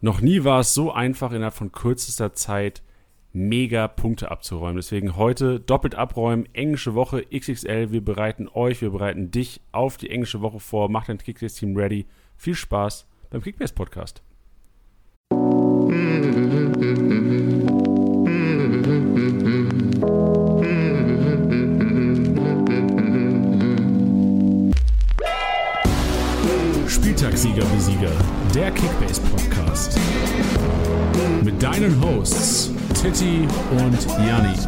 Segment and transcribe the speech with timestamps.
[0.00, 2.82] Noch nie war es so einfach, innerhalb von kürzester Zeit
[3.32, 4.76] mega Punkte abzuräumen.
[4.76, 7.92] Deswegen heute doppelt abräumen, englische Woche XXL.
[7.92, 10.88] Wir bereiten euch, wir bereiten dich auf die englische Woche vor.
[10.88, 12.06] Macht dein Kickbase-Team ready.
[12.36, 14.22] Viel Spaß beim Kickbase-Podcast.
[27.40, 28.12] Spieltagssieger wie Sieger,
[28.54, 29.98] der Kickbase Podcast.
[31.42, 32.70] Mit deinen Hosts
[33.00, 34.58] Titti und Janni.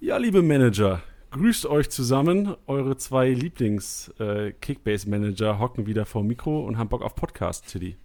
[0.00, 2.56] Ja, liebe Manager, grüßt euch zusammen.
[2.66, 7.96] Eure zwei Lieblings-Kickbase-Manager hocken wieder vor dem Mikro und haben Bock auf Podcast, Titti.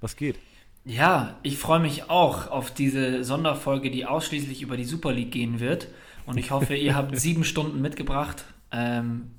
[0.00, 0.36] Was geht?
[0.84, 5.58] Ja, ich freue mich auch auf diese Sonderfolge, die ausschließlich über die Super League gehen
[5.58, 5.88] wird.
[6.24, 8.44] Und ich hoffe, ihr habt sieben Stunden mitgebracht.
[8.70, 9.32] Ähm,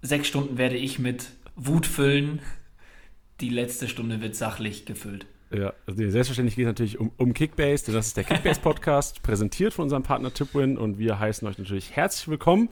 [0.00, 2.40] sechs Stunden werde ich mit Wut füllen.
[3.40, 5.26] Die letzte Stunde wird sachlich gefüllt.
[5.50, 9.72] Ja, also selbstverständlich geht es natürlich um, um Kickbase, denn das ist der Kickbase-Podcast, präsentiert
[9.72, 12.68] von unserem Partner Tipwin und wir heißen euch natürlich herzlich willkommen.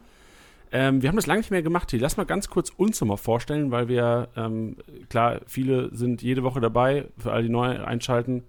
[0.72, 2.00] Ähm, wir haben das lange nicht mehr gemacht hier.
[2.00, 4.76] Lass mal ganz kurz uns nochmal vorstellen, weil wir, ähm,
[5.08, 8.42] klar, viele sind jede Woche dabei, für alle, die neu einschalten.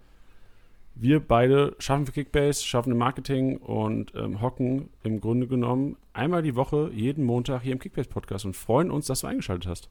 [0.95, 6.41] Wir beide schaffen für Kickbase, schaffen im Marketing und ähm, hocken im Grunde genommen einmal
[6.41, 9.89] die Woche, jeden Montag hier im Kickbase-Podcast und freuen uns, dass du eingeschaltet hast.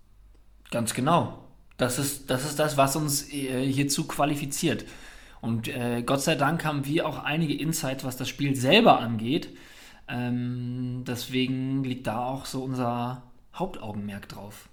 [0.74, 1.38] Ganz genau.
[1.76, 4.84] Das ist, das ist das, was uns äh, hierzu qualifiziert.
[5.40, 9.50] Und äh, Gott sei Dank haben wir auch einige Insights, was das Spiel selber angeht.
[10.08, 13.22] Ähm, deswegen liegt da auch so unser
[13.54, 14.68] Hauptaugenmerk drauf.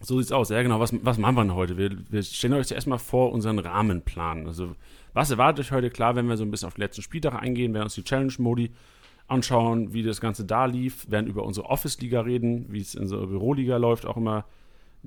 [0.00, 0.78] So sieht's aus, ja genau.
[0.78, 1.76] Was, was machen wir denn heute?
[1.76, 4.46] Wir, wir stellen euch zuerst mal vor unseren Rahmenplan.
[4.46, 4.76] Also,
[5.14, 5.90] was erwartet euch heute?
[5.90, 8.70] Klar, wenn wir so ein bisschen auf den letzten Spieltag eingehen, werden uns die Challenge-Modi
[9.26, 13.26] anschauen, wie das Ganze da lief, werden über unsere Office-Liga reden, wie es in unserer
[13.26, 14.44] Büroliga läuft, auch immer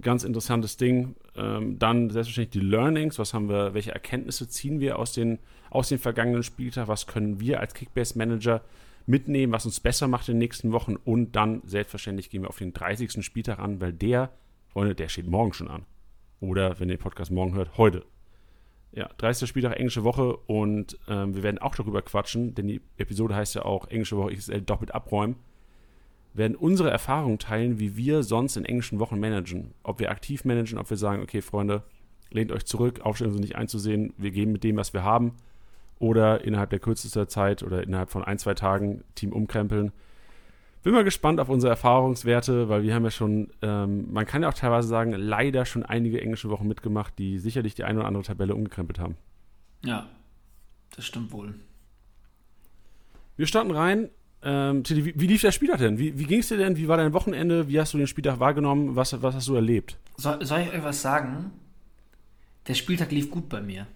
[0.01, 1.15] ganz interessantes Ding.
[1.35, 5.89] Ähm, dann selbstverständlich die Learnings, was haben wir, welche Erkenntnisse ziehen wir aus den, aus
[5.89, 8.61] den vergangenen Spieltag, was können wir als Kickbase-Manager
[9.05, 12.57] mitnehmen, was uns besser macht in den nächsten Wochen und dann selbstverständlich gehen wir auf
[12.57, 13.23] den 30.
[13.23, 14.31] Spieltag an, weil der,
[14.67, 15.85] Freunde, der steht morgen schon an.
[16.39, 18.03] Oder wenn ihr den Podcast morgen hört, heute.
[18.97, 19.47] Ja, 30.
[19.47, 23.63] Spieltag, englische Woche und ähm, wir werden auch darüber quatschen, denn die Episode heißt ja
[23.63, 25.35] auch englische Woche XL doppelt abräumen
[26.37, 29.73] werden unsere Erfahrungen teilen, wie wir sonst in englischen Wochen managen.
[29.83, 31.83] Ob wir aktiv managen, ob wir sagen, okay, Freunde,
[32.29, 35.33] lehnt euch zurück, Aufstellungen sind nicht einzusehen, wir gehen mit dem, was wir haben.
[35.99, 39.91] Oder innerhalb der kürzesten Zeit oder innerhalb von ein, zwei Tagen Team umkrempeln.
[40.83, 44.49] Bin mal gespannt auf unsere Erfahrungswerte, weil wir haben ja schon, ähm, man kann ja
[44.49, 48.23] auch teilweise sagen, leider schon einige englische Wochen mitgemacht, die sicherlich die eine oder andere
[48.23, 49.17] Tabelle umgekrempelt haben.
[49.83, 50.07] Ja,
[50.95, 51.55] das stimmt wohl.
[53.35, 54.09] Wir starten rein
[54.43, 55.97] ähm, wie, wie, lief der Spieltag denn?
[55.97, 56.77] Wie, wie ging es dir denn?
[56.77, 57.67] Wie war dein Wochenende?
[57.67, 58.95] Wie hast du den Spieltag wahrgenommen?
[58.95, 59.97] Was, was hast du erlebt?
[60.15, 61.51] Soll, soll ich euch was sagen?
[62.67, 63.87] Der Spieltag lief gut bei mir.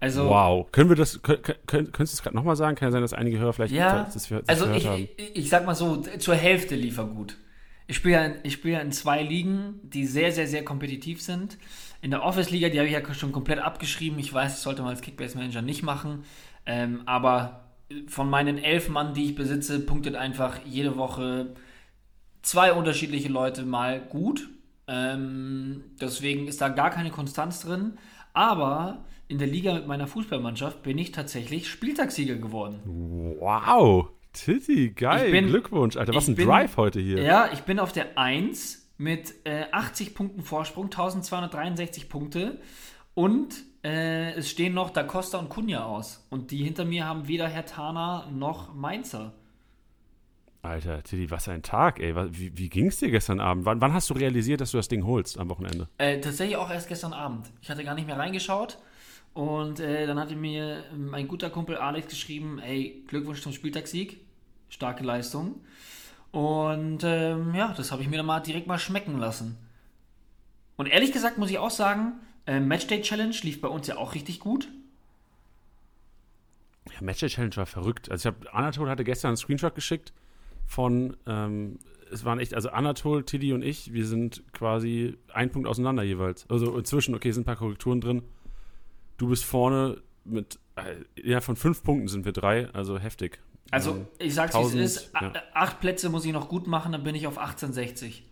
[0.00, 0.70] Also, wow.
[0.70, 2.76] Können wir das, können, können, könntest du es gerade nochmal sagen?
[2.76, 5.08] Kann ja sein, dass einige Hörer vielleicht ja, das, das, das also ich, haben.
[5.34, 7.36] Ich, sag mal so, zur Hälfte lief er gut.
[7.88, 11.58] Ich spiele ja, ich spiel ja in zwei Ligen, die sehr, sehr, sehr kompetitiv sind.
[12.00, 14.18] In der Office-Liga, die habe ich ja schon komplett abgeschrieben.
[14.18, 16.24] Ich weiß, das sollte man als Kickbase-Manager nicht machen.
[16.64, 17.64] Ähm, aber
[18.06, 21.54] von meinen elf Mann, die ich besitze, punktet einfach jede Woche
[22.42, 24.48] zwei unterschiedliche Leute mal gut.
[24.86, 27.98] Ähm, deswegen ist da gar keine Konstanz drin.
[28.32, 32.80] Aber in der Liga mit meiner Fußballmannschaft bin ich tatsächlich Spieltagssieger geworden.
[33.38, 35.30] Wow, Titi, geil.
[35.30, 36.14] Bin, Glückwunsch, Alter.
[36.14, 37.22] Was ein bin, Drive heute hier.
[37.22, 42.58] Ja, ich bin auf der 1 mit äh, 80 Punkten Vorsprung, 1263 Punkte.
[43.14, 46.26] Und äh, es stehen noch Da Costa und Kunja aus.
[46.30, 49.34] Und die hinter mir haben weder Herr Tana noch Mainzer.
[50.62, 52.14] Alter, Tilly, was ein Tag, ey.
[52.30, 53.64] Wie, wie ging es dir gestern Abend?
[53.64, 55.88] Wann, wann, hast du realisiert, dass du das Ding holst am Wochenende?
[55.98, 57.46] Äh, tatsächlich auch erst gestern Abend.
[57.62, 58.78] Ich hatte gar nicht mehr reingeschaut.
[59.34, 64.20] Und äh, dann hatte mir mein guter Kumpel Alex geschrieben: Ey, Glückwunsch zum Spieltagssieg.
[64.68, 65.60] Starke Leistung.
[66.30, 69.56] Und ähm, ja, das habe ich mir dann mal direkt mal schmecken lassen.
[70.76, 74.14] Und ehrlich gesagt muss ich auch sagen, äh, Matchday Challenge lief bei uns ja auch
[74.14, 74.68] richtig gut.
[76.92, 78.10] Ja, Matchday Challenge war verrückt.
[78.10, 80.12] Also ich habe Anatol hatte gestern einen Screenshot geschickt
[80.66, 81.78] von, ähm,
[82.10, 86.48] es waren echt, also Anatol, Tiddy und ich, wir sind quasi ein Punkt auseinander jeweils.
[86.48, 88.22] Also inzwischen, okay, sind ein paar Korrekturen drin.
[89.18, 93.40] Du bist vorne mit, äh, ja, von fünf Punkten sind wir drei, also heftig.
[93.70, 95.32] Also ähm, ich sag's wie es ist, ja.
[95.52, 98.24] acht Plätze muss ich noch gut machen, dann bin ich auf 1860.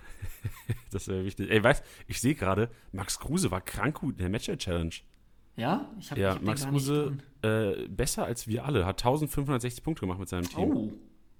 [0.90, 1.50] das wäre wichtig.
[1.50, 4.94] Ey, weißt ich sehe gerade, Max Kruse war krank gut in der Matcher-Challenge.
[5.56, 5.90] Ja?
[5.98, 8.84] Ich habe Ja, ich Max Kruse äh, besser als wir alle.
[8.86, 10.76] Hat 1560 Punkte gemacht mit seinem Team.
[10.76, 10.92] Oh,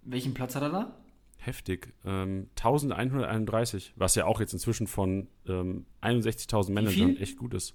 [0.03, 0.97] welchen Platz hat er da?
[1.39, 1.95] Heftig.
[2.05, 7.75] Ähm, 1131, was ja auch jetzt inzwischen von ähm, 61.000 Managern echt gut ist.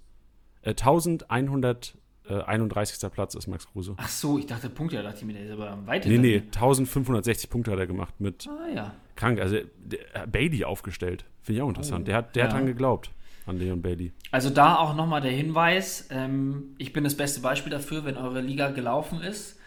[0.66, 3.12] Äh, 1131.
[3.12, 3.94] Platz ist Max Kruse.
[3.98, 6.22] Ach so, ich dachte Punkte, da dachte ich mir, der ist aber am weitesten.
[6.22, 8.94] Nee, nee, 1560 Punkte hat er gemacht mit ah, ja.
[9.16, 9.40] krank.
[9.40, 11.24] Also der, Bailey aufgestellt.
[11.44, 12.02] Finde ich auch interessant.
[12.02, 12.50] Oh, der hat, der ja.
[12.50, 13.12] hat dran geglaubt
[13.46, 14.12] an Leon Bailey.
[14.32, 18.42] Also da auch nochmal der Hinweis, ähm, ich bin das beste Beispiel dafür, wenn eure
[18.42, 19.60] Liga gelaufen ist.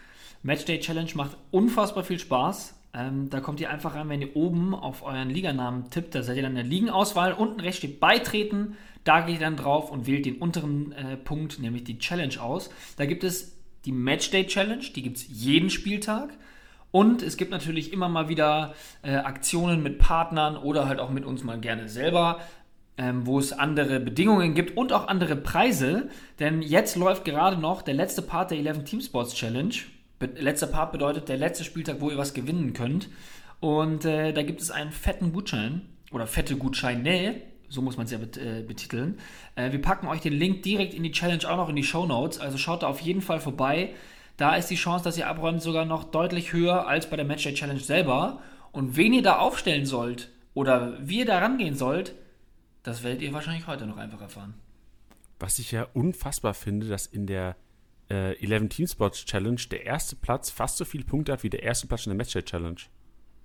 [0.43, 2.75] Matchday Challenge macht unfassbar viel Spaß.
[2.93, 6.37] Ähm, da kommt ihr einfach rein, wenn ihr oben auf euren Liganamen tippt, da seid
[6.37, 7.33] ihr dann in der Ligenauswahl.
[7.33, 8.75] Unten rechts steht Beitreten.
[9.03, 12.69] Da geht ihr dann drauf und wählt den unteren äh, Punkt, nämlich die Challenge aus.
[12.97, 16.37] Da gibt es die Matchday Challenge, die gibt es jeden Spieltag.
[16.91, 18.73] Und es gibt natürlich immer mal wieder
[19.03, 22.39] äh, Aktionen mit Partnern oder halt auch mit uns mal gerne selber,
[22.97, 26.09] ähm, wo es andere Bedingungen gibt und auch andere Preise.
[26.39, 29.75] Denn jetzt läuft gerade noch der letzte Part der 11 Team Sports Challenge
[30.27, 33.09] letzter Part bedeutet der letzte Spieltag, wo ihr was gewinnen könnt.
[33.59, 35.81] Und äh, da gibt es einen fetten Gutschein
[36.11, 39.17] oder fette Gutscheine, so muss man es ja bet äh, betiteln.
[39.55, 42.05] Äh, wir packen euch den Link direkt in die Challenge auch noch in die Show
[42.05, 43.93] Notes, also schaut da auf jeden Fall vorbei.
[44.37, 47.53] Da ist die Chance, dass ihr abräumt, sogar noch deutlich höher als bei der Matchday
[47.53, 48.41] Challenge selber.
[48.71, 52.15] Und wen ihr da aufstellen sollt oder wie ihr da rangehen sollt,
[52.83, 54.53] das werdet ihr wahrscheinlich heute noch einfach erfahren.
[55.39, 57.55] Was ich ja unfassbar finde, dass in der
[58.09, 61.63] äh, 11 Team Spots Challenge der erste Platz fast so viele Punkte hat wie der
[61.63, 62.79] erste Platz in der Matchday Challenge.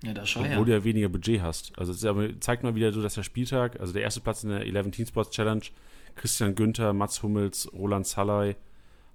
[0.04, 0.42] Ja, das schon.
[0.42, 0.64] Obwohl ja.
[0.64, 1.78] du ja weniger Budget hast.
[1.78, 4.60] Also es zeigt mal wieder so, dass der Spieltag, also der erste Platz in der
[4.60, 5.62] 11 Team Spots Challenge,
[6.14, 8.56] Christian Günther, Mats Hummels, Roland Salai,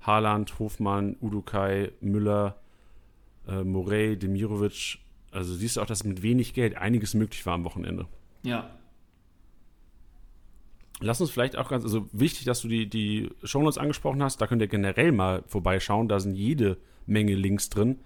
[0.02, 2.58] Haaland, Hofmann, Udukai, Müller,
[3.48, 5.00] äh, Morey, Demirovic.
[5.32, 8.08] Also siehst du auch, dass mit wenig Geld einiges möglich war am Wochenende.
[8.44, 8.72] Ja,
[11.02, 14.48] Lass uns vielleicht auch ganz, also wichtig, dass du die, die Shownotes angesprochen hast, da
[14.48, 18.00] könnt ihr generell mal vorbeischauen, da sind jede Menge Links drin.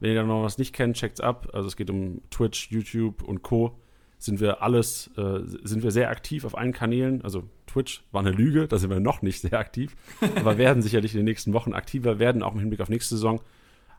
[0.00, 1.50] Wenn ihr da noch was nicht kennt, checkt's ab.
[1.52, 3.78] Also es geht um Twitch, YouTube und Co.
[4.18, 7.22] Sind wir alles, äh, sind wir sehr aktiv auf allen Kanälen.
[7.22, 9.96] Also Twitch war eine Lüge, da sind wir noch nicht sehr aktiv,
[10.36, 13.40] aber werden sicherlich in den nächsten Wochen aktiver werden, auch im Hinblick auf nächste Saison.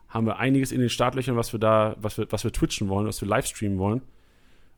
[0.10, 3.08] Haben wir einiges in den Startlöchern, was wir da, was wir, was wir twitchen wollen,
[3.08, 4.02] was wir livestreamen wollen.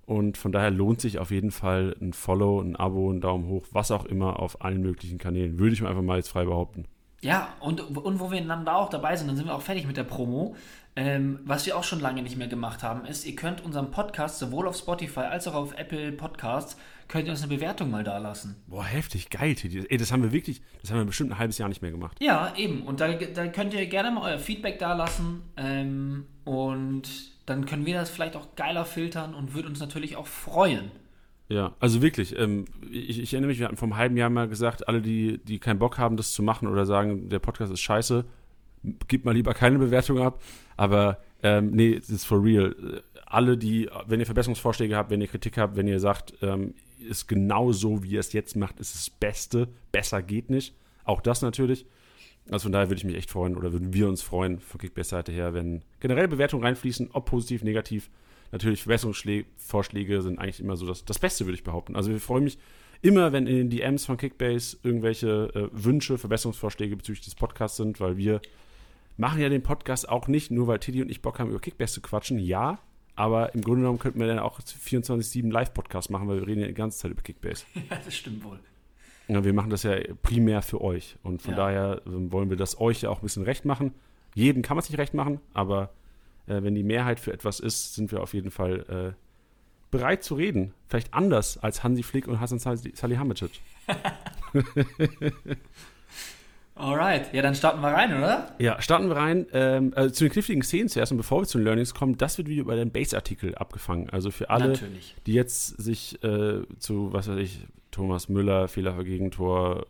[0.06, 3.66] Und von daher lohnt sich auf jeden Fall ein Follow, ein Abo, ein Daumen hoch,
[3.72, 5.60] was auch immer auf allen möglichen Kanälen.
[5.60, 6.86] Würde ich mir einfach mal jetzt frei behaupten.
[7.24, 9.88] Ja, und, und wo wir dann da auch dabei sind, dann sind wir auch fertig
[9.88, 10.56] mit der Promo.
[10.96, 14.38] Ähm, was wir auch schon lange nicht mehr gemacht haben, ist, ihr könnt unseren Podcast
[14.38, 16.78] sowohl auf Spotify als auch auf Apple Podcasts,
[17.08, 18.62] könnt ihr uns eine Bewertung mal da lassen.
[18.68, 19.56] Boah, heftig, geil.
[19.90, 22.18] Ey, das haben wir wirklich, das haben wir bestimmt ein halbes Jahr nicht mehr gemacht.
[22.22, 22.84] Ja, eben.
[22.84, 25.42] Und da, da könnt ihr gerne mal euer Feedback da lassen.
[25.58, 27.10] Ähm, und
[27.46, 30.92] dann können wir das vielleicht auch geiler filtern und würde uns natürlich auch freuen.
[31.54, 34.48] Ja, also wirklich, ähm, ich, ich, erinnere mich, wir hatten vor einem halben Jahr mal
[34.48, 37.82] gesagt, alle, die, die keinen Bock haben, das zu machen oder sagen, der Podcast ist
[37.82, 38.26] scheiße,
[39.08, 40.42] gibt mal lieber keine Bewertung ab.
[40.78, 43.04] Aber ähm, nee, es ist for real.
[43.28, 46.74] Alle, die, wenn ihr Verbesserungsvorschläge habt, wenn ihr Kritik habt, wenn ihr sagt, ähm,
[47.08, 50.74] ist genau so, wie ihr es jetzt macht, ist das Beste, besser geht nicht.
[51.04, 51.86] Auch das natürlich.
[52.50, 55.32] Also von daher würde ich mich echt freuen oder würden wir uns freuen von Kickbase-Seite
[55.32, 58.10] her, wenn generell Bewertungen reinfließen, ob positiv, negativ.
[58.54, 61.96] Natürlich Verbesserungsvorschläge sind eigentlich immer so das, das Beste, würde ich behaupten.
[61.96, 62.60] Also wir freuen mich
[63.02, 68.00] immer, wenn in den DMs von Kickbase irgendwelche äh, Wünsche, Verbesserungsvorschläge bezüglich des Podcasts sind,
[68.00, 68.42] weil wir
[69.18, 71.96] machen ja den Podcast auch nicht, nur weil Tiddy und ich Bock haben, über Kickbase
[71.96, 72.38] zu quatschen.
[72.38, 72.78] Ja,
[73.16, 76.68] aber im Grunde genommen könnten wir dann auch 24-7 Live-Podcast machen, weil wir reden ja
[76.68, 77.66] die ganze Zeit über Kickbase.
[77.90, 78.60] Ja, das stimmt wohl.
[79.30, 81.16] Ja, wir machen das ja primär für euch.
[81.24, 81.58] Und von ja.
[81.58, 83.96] daher ähm, wollen wir das euch ja auch ein bisschen recht machen.
[84.36, 85.92] Jedem kann man es nicht recht machen, aber
[86.48, 89.24] äh, wenn die Mehrheit für etwas ist, sind wir auf jeden Fall äh,
[89.92, 90.74] bereit zu reden.
[90.88, 93.62] Vielleicht anders als Hansi Flick und Hasan Salihamidzic.
[96.76, 98.56] Alright, ja, dann starten wir rein, oder?
[98.58, 99.46] Ja, starten wir rein.
[99.54, 102.40] Ähm, also zu den kniffligen Szenen zuerst und bevor wir zu den Learnings kommen, das
[102.40, 104.10] wird wieder über den Base-Artikel abgefangen.
[104.10, 105.16] Also für alle, Natürlich.
[105.28, 107.60] die jetzt sich äh, zu, was weiß ich,
[107.92, 109.86] Thomas Müller, Fehler für Gegentor.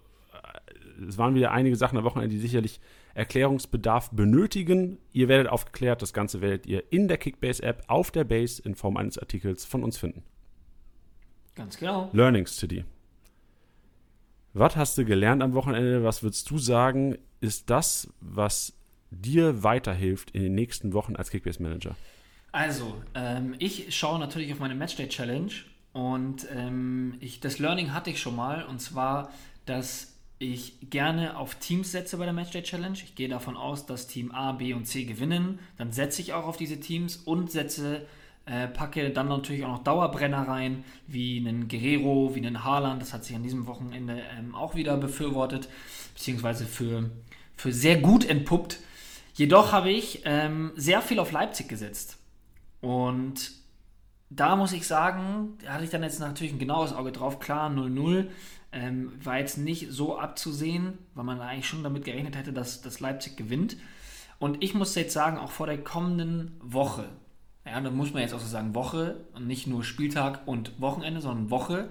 [1.08, 2.82] Es waren wieder einige Sachen am Wochenende, die sicherlich
[3.14, 4.98] Erklärungsbedarf benötigen.
[5.12, 6.02] Ihr werdet aufgeklärt.
[6.02, 9.84] Das Ganze werdet ihr in der Kickbase-App auf der Base in Form eines Artikels von
[9.84, 10.24] uns finden.
[11.56, 12.10] Ganz genau.
[12.14, 12.84] Learnings to die.
[14.54, 16.04] Was hast du gelernt am Wochenende?
[16.04, 18.74] Was würdest du sagen, ist das, was
[19.12, 21.96] dir weiterhilft in den nächsten Wochen als Kickbase-Manager?
[22.52, 25.52] Also, ähm, ich schaue natürlich auf meine Matchday Challenge
[25.92, 29.32] und ähm, ich, das Learning hatte ich schon mal, und zwar,
[29.66, 30.13] dass
[30.44, 32.98] ich gerne auf Teams setze bei der Matchday Challenge.
[33.04, 35.60] Ich gehe davon aus, dass Team A, B und C gewinnen.
[35.78, 38.06] Dann setze ich auch auf diese Teams und setze,
[38.46, 43.02] äh, packe dann natürlich auch noch Dauerbrenner rein, wie einen Guerrero, wie einen Haaland.
[43.02, 45.70] Das hat sich an diesem Wochenende ähm, auch wieder befürwortet,
[46.14, 47.10] beziehungsweise für,
[47.56, 48.80] für sehr gut entpuppt.
[49.36, 52.18] Jedoch habe ich ähm, sehr viel auf Leipzig gesetzt.
[52.82, 53.52] Und
[54.30, 57.40] da muss ich sagen, da hatte ich dann jetzt natürlich ein genaues Auge drauf.
[57.40, 58.28] Klar, 0-0
[58.74, 63.00] ähm, war jetzt nicht so abzusehen, weil man eigentlich schon damit gerechnet hätte, dass, dass
[63.00, 63.78] Leipzig gewinnt.
[64.40, 67.06] Und ich muss jetzt sagen, auch vor der kommenden Woche,
[67.66, 71.22] ja, da muss man jetzt auch so sagen, Woche und nicht nur Spieltag und Wochenende,
[71.22, 71.90] sondern Woche,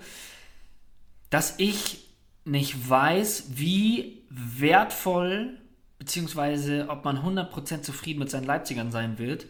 [1.31, 2.09] dass ich
[2.45, 5.59] nicht weiß, wie wertvoll,
[5.99, 9.47] beziehungsweise ob man 100% zufrieden mit seinen Leipzigern sein wird,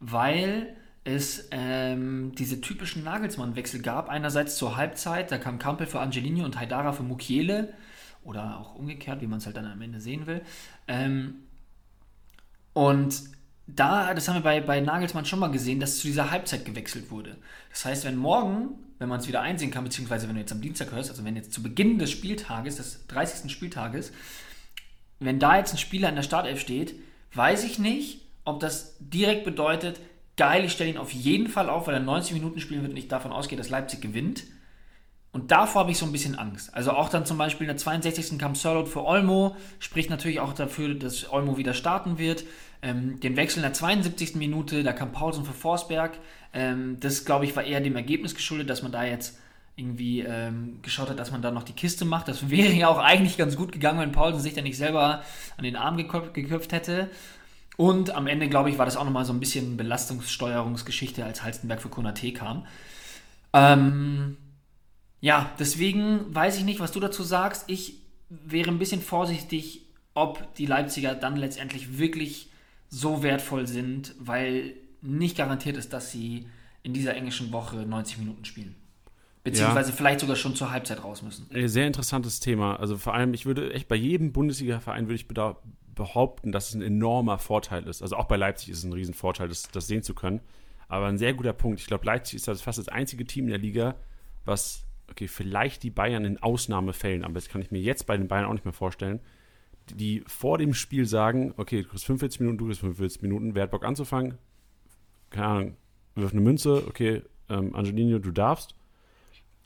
[0.00, 0.74] weil
[1.08, 4.10] es ähm, diese typischen Nagelsmann-Wechsel gab.
[4.10, 7.72] Einerseits zur Halbzeit, da kam Kampel für Angelini und Haidara für Mukiele.
[8.24, 10.42] Oder auch umgekehrt, wie man es halt dann am Ende sehen will.
[10.86, 11.36] Ähm,
[12.74, 13.22] und
[13.66, 17.10] da, das haben wir bei, bei Nagelsmann schon mal gesehen, dass zu dieser Halbzeit gewechselt
[17.10, 17.36] wurde.
[17.70, 20.60] Das heißt, wenn morgen, wenn man es wieder einsehen kann, beziehungsweise wenn du jetzt am
[20.60, 23.50] Dienstag hörst, also wenn jetzt zu Beginn des Spieltages, des 30.
[23.50, 24.12] Spieltages,
[25.20, 26.94] wenn da jetzt ein Spieler in der Startelf steht,
[27.34, 30.00] weiß ich nicht, ob das direkt bedeutet,
[30.38, 32.96] geil, ich stelle ihn auf jeden Fall auf, weil er 90 Minuten spielen wird und
[32.96, 34.44] ich davon ausgehe, dass Leipzig gewinnt.
[35.30, 36.74] Und davor habe ich so ein bisschen Angst.
[36.74, 38.38] Also auch dann zum Beispiel in der 62.
[38.38, 42.44] kam Sörlot für Olmo, spricht natürlich auch dafür, dass Olmo wieder starten wird.
[42.80, 44.36] Ähm, den Wechsel in der 72.
[44.36, 46.18] Minute, da kam Paulsen für Forsberg.
[46.54, 49.38] Ähm, das, glaube ich, war eher dem Ergebnis geschuldet, dass man da jetzt
[49.76, 52.28] irgendwie ähm, geschaut hat, dass man da noch die Kiste macht.
[52.28, 55.22] Das wäre ja auch eigentlich ganz gut gegangen, wenn Paulsen sich da nicht selber
[55.56, 57.10] an den Arm geköpft hätte.
[57.78, 61.80] Und am Ende, glaube ich, war das auch nochmal so ein bisschen Belastungssteuerungsgeschichte, als Halstenberg
[61.80, 62.66] für Konate kam.
[63.52, 64.36] Ähm,
[65.20, 67.66] ja, deswegen weiß ich nicht, was du dazu sagst.
[67.68, 69.82] Ich wäre ein bisschen vorsichtig,
[70.14, 72.50] ob die Leipziger dann letztendlich wirklich
[72.88, 76.48] so wertvoll sind, weil nicht garantiert ist, dass sie
[76.82, 78.74] in dieser englischen Woche 90 Minuten spielen.
[79.44, 79.96] Beziehungsweise ja.
[79.96, 81.46] vielleicht sogar schon zur Halbzeit raus müssen.
[81.68, 82.74] Sehr interessantes Thema.
[82.80, 85.28] Also vor allem, ich würde echt bei jedem Bundesliga-Verein würde ich
[85.98, 88.00] behaupten, dass es ein enormer Vorteil ist.
[88.00, 90.40] Also auch bei Leipzig ist es ein Riesenvorteil, das, das sehen zu können.
[90.88, 91.80] Aber ein sehr guter Punkt.
[91.80, 93.96] Ich glaube, Leipzig ist das fast das einzige Team in der Liga,
[94.46, 98.28] was, okay, vielleicht die Bayern in Ausnahmefällen, aber das kann ich mir jetzt bei den
[98.28, 99.20] Bayern auch nicht mehr vorstellen,
[99.90, 103.64] die vor dem Spiel sagen, okay, du kriegst 45 Minuten, du kriegst 45 Minuten, wer
[103.64, 104.38] hat Bock anzufangen?
[105.28, 105.76] Keine Ahnung,
[106.14, 108.74] wirf eine Münze, okay, ähm, Angelino, du darfst.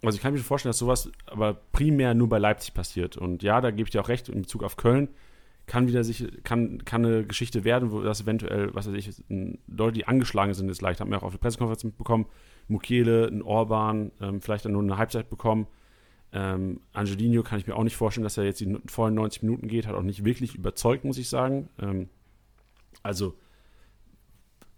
[0.02, 3.16] Also ich kann mir schon vorstellen, dass sowas aber primär nur bei Leipzig passiert.
[3.16, 5.08] Und ja, da gebe ich dir auch recht in Bezug auf Köln
[5.66, 9.22] kann wieder sich, kann, kann eine Geschichte werden, wo das eventuell, was weiß ich,
[9.68, 11.00] Leute, die angeschlagen sind, ist leicht.
[11.00, 12.26] Haben wir auch auf der Pressekonferenz mitbekommen.
[12.68, 15.66] Mukiele, ein Orban, ähm, vielleicht dann nur eine Halbzeit bekommen.
[16.32, 19.68] Ähm, Angelino kann ich mir auch nicht vorstellen, dass er jetzt die vollen 90 Minuten
[19.68, 21.68] geht, hat auch nicht wirklich überzeugt, muss ich sagen.
[21.78, 22.08] Ähm,
[23.02, 23.34] also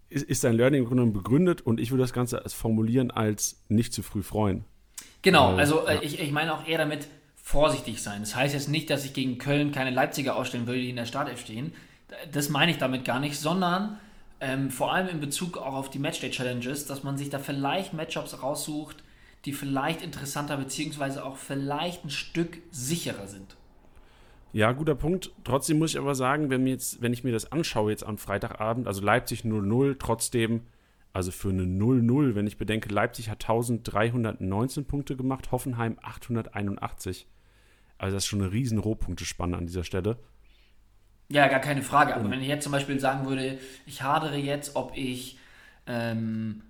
[0.09, 3.63] ist, ist sein Learning im Grunde begründet und ich würde das Ganze als formulieren als
[3.69, 4.65] nicht zu früh freuen.
[5.21, 6.01] Genau, also äh, ja.
[6.01, 7.07] ich, ich meine auch eher damit,
[7.45, 8.21] vorsichtig sein.
[8.21, 11.05] Das heißt jetzt nicht, dass ich gegen Köln keine Leipziger ausstellen würde, die in der
[11.05, 11.73] Startelf stehen.
[12.31, 13.99] Das meine ich damit gar nicht, sondern
[14.41, 18.41] ähm, vor allem in Bezug auch auf die Matchday-Challenges, dass man sich da vielleicht Matchups
[18.41, 19.03] raussucht,
[19.45, 23.55] die vielleicht interessanter beziehungsweise auch vielleicht ein Stück sicherer sind.
[24.51, 25.29] Ja, guter Punkt.
[25.43, 28.17] Trotzdem muss ich aber sagen, wenn, mir jetzt, wenn ich mir das anschaue jetzt am
[28.17, 30.61] Freitagabend, also Leipzig 0-0, trotzdem,
[31.13, 37.27] also für eine 0-0, wenn ich bedenke, Leipzig hat 1319 Punkte gemacht, Hoffenheim 881.
[37.97, 40.17] Also das ist schon eine riesen Rohpunktespanne an dieser Stelle.
[41.29, 42.15] Ja, gar keine Frage.
[42.15, 45.39] Aber wenn ich jetzt zum Beispiel sagen würde, ich hadere jetzt, ob ich
[45.87, 46.61] ähm,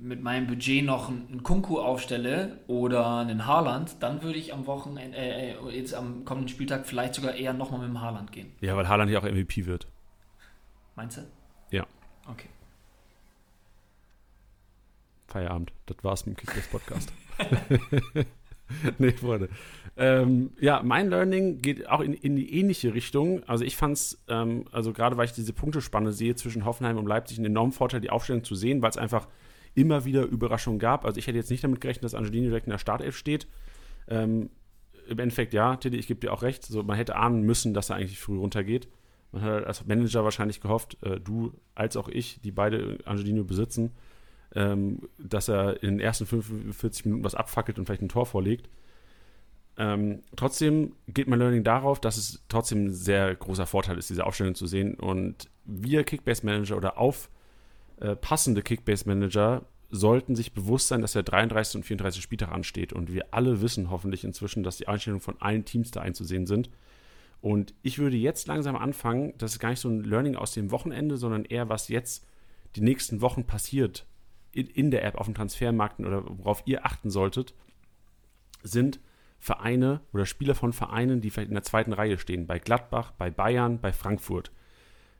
[0.00, 5.16] mit meinem Budget noch einen Kunku aufstelle oder einen Haaland, dann würde ich am Wochenende,
[5.16, 8.52] äh, äh, jetzt am kommenden Spieltag vielleicht sogar eher nochmal mit dem Haaland gehen.
[8.60, 9.86] Ja, weil Haaland ja auch MVP wird.
[10.96, 11.22] Meinst du?
[11.70, 11.86] Ja.
[12.28, 12.48] Okay.
[15.28, 15.72] Feierabend.
[15.86, 17.12] Das war's mit dem Kickbase Podcast.
[18.98, 19.48] nee, Freunde.
[19.96, 23.42] Ähm, ja, mein Learning geht auch in, in die ähnliche Richtung.
[23.46, 27.06] Also ich fand es, ähm, also gerade weil ich diese Punktespanne sehe zwischen Hoffenheim und
[27.06, 29.28] Leipzig, einen enormen Vorteil, die Aufstellung zu sehen, weil es einfach
[29.74, 31.04] immer wieder Überraschungen gab.
[31.04, 33.46] Also ich hätte jetzt nicht damit gerechnet, dass Angelino direkt in der Startelf steht.
[34.08, 34.50] Ähm,
[35.08, 36.64] Im Endeffekt, ja, Tilly, ich gebe dir auch recht.
[36.64, 38.88] So, man hätte ahnen müssen, dass er eigentlich früh runtergeht.
[39.32, 43.92] Man hat als Manager wahrscheinlich gehofft, äh, du als auch ich, die beide Angelino besitzen,
[44.54, 48.68] ähm, dass er in den ersten 45 Minuten was abfackelt und vielleicht ein Tor vorlegt.
[49.78, 54.26] Ähm, trotzdem geht mein Learning darauf, dass es trotzdem ein sehr großer Vorteil ist, diese
[54.26, 54.94] Aufstellung zu sehen.
[54.94, 61.76] Und wir Kickbase-Manager oder aufpassende äh, Kickbase-Manager sollten sich bewusst sein, dass der 33.
[61.76, 62.22] und 34.
[62.22, 62.92] Spieltag ansteht.
[62.92, 66.70] Und wir alle wissen hoffentlich inzwischen, dass die Einstellungen von allen Teams da einzusehen sind.
[67.40, 70.70] Und ich würde jetzt langsam anfangen, das ist gar nicht so ein Learning aus dem
[70.70, 72.24] Wochenende, sondern eher, was jetzt
[72.76, 74.06] die nächsten Wochen passiert
[74.52, 77.54] in, in der App auf dem Transfermarkt oder worauf ihr achten solltet,
[78.62, 79.00] sind
[79.38, 83.30] Vereine oder Spieler von Vereinen, die vielleicht in der zweiten Reihe stehen, bei Gladbach, bei
[83.30, 84.52] Bayern, bei Frankfurt.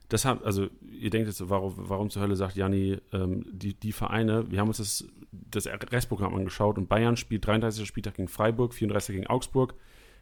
[0.09, 3.93] das haben, also ihr denkt jetzt, warum, warum zur Hölle sagt Janni, ähm, die, die
[3.93, 7.87] Vereine, wir haben uns das, das Restprogramm angeschaut und Bayern spielt 33.
[7.87, 9.17] Spieltag gegen Freiburg, 34.
[9.17, 9.75] gegen Augsburg,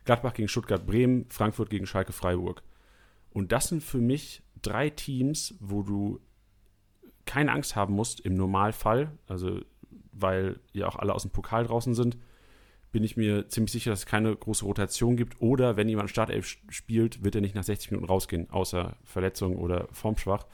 [0.05, 2.62] Gladbach gegen Stuttgart Bremen, Frankfurt gegen Schalke Freiburg.
[3.33, 6.21] Und das sind für mich drei Teams, wo du
[7.31, 9.61] keine Angst haben musst im Normalfall, also
[10.11, 12.19] weil ja auch alle aus dem Pokal draußen sind,
[12.91, 15.41] bin ich mir ziemlich sicher, dass es keine große Rotation gibt.
[15.41, 19.87] Oder wenn jemand Startelf spielt, wird er nicht nach 60 Minuten rausgehen, außer Verletzung oder
[19.93, 20.45] formschwach.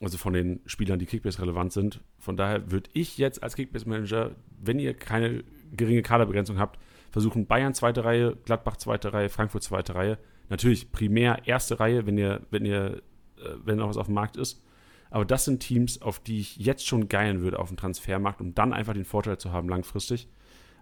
[0.00, 2.00] Also von den Spielern, die Kickbase relevant sind.
[2.18, 6.80] Von daher würde ich jetzt als Kickbase-Manager, wenn ihr keine geringe Kaderbegrenzung habt,
[7.12, 10.18] versuchen Bayern zweite Reihe, Gladbach zweite Reihe, Frankfurt zweite Reihe.
[10.48, 13.02] Natürlich primär erste Reihe, wenn ihr, wenn ihr,
[13.36, 14.60] äh, wenn noch was auf dem Markt ist.
[15.10, 18.54] Aber das sind Teams, auf die ich jetzt schon geilen würde auf dem Transfermarkt, um
[18.54, 20.28] dann einfach den Vorteil zu haben langfristig.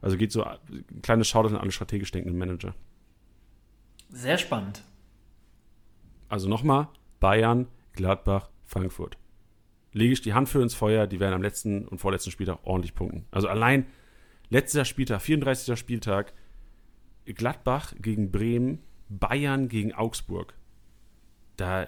[0.00, 0.58] Also geht so ein
[1.02, 2.74] kleines Shoutout an alle strategisch denkenden Manager.
[4.08, 4.82] Sehr spannend.
[6.28, 6.88] Also nochmal,
[7.20, 9.16] Bayern, Gladbach, Frankfurt.
[9.92, 12.94] Lege ich die Hand für ins Feuer, die werden am letzten und vorletzten Spieltag ordentlich
[12.94, 13.24] punkten.
[13.30, 13.86] Also allein
[14.50, 15.78] letzter Spieltag, 34.
[15.78, 16.34] Spieltag,
[17.24, 20.54] Gladbach gegen Bremen, Bayern gegen Augsburg.
[21.56, 21.86] Da,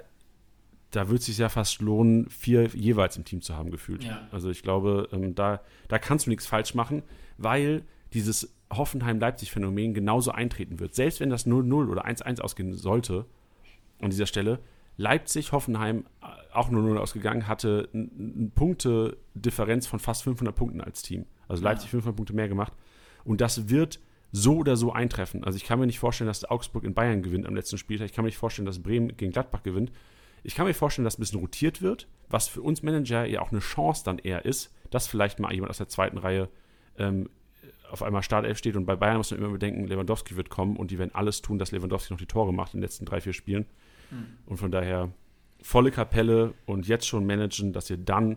[0.90, 4.04] da wird es sich ja fast lohnen, vier jeweils im Team zu haben, gefühlt.
[4.04, 4.26] Ja.
[4.30, 7.02] Also ich glaube, ähm, da, da kannst du nichts falsch machen,
[7.37, 7.83] weil
[8.14, 10.95] dieses Hoffenheim-Leipzig-Phänomen genauso eintreten wird.
[10.95, 13.26] Selbst wenn das 0-0 oder 1-1 ausgehen sollte,
[14.00, 14.61] an dieser Stelle,
[14.97, 21.26] Leipzig, Hoffenheim äh, auch 0-0 ausgegangen, hatte eine Punktedifferenz von fast 500 Punkten als Team.
[21.47, 21.92] Also Leipzig ja.
[21.92, 22.73] 500 Punkte mehr gemacht.
[23.25, 24.00] Und das wird
[24.33, 25.45] so oder so eintreffen.
[25.45, 28.07] Also ich kann mir nicht vorstellen, dass Augsburg in Bayern gewinnt am letzten Spieltag.
[28.07, 29.92] Ich kann mir nicht vorstellen, dass Bremen gegen Gladbach gewinnt.
[30.42, 33.50] Ich kann mir vorstellen, dass ein bisschen rotiert wird, was für uns Manager ja auch
[33.50, 36.49] eine Chance dann eher ist, dass vielleicht mal jemand aus der zweiten Reihe
[36.97, 37.28] ähm,
[37.90, 40.90] auf einmal Startelf steht und bei Bayern muss man immer bedenken, Lewandowski wird kommen und
[40.90, 43.33] die werden alles tun, dass Lewandowski noch die Tore macht in den letzten drei, vier
[43.33, 43.66] Spielen.
[44.11, 44.26] Mhm.
[44.47, 45.11] Und von daher
[45.62, 48.37] volle Kapelle und jetzt schon managen, dass ihr dann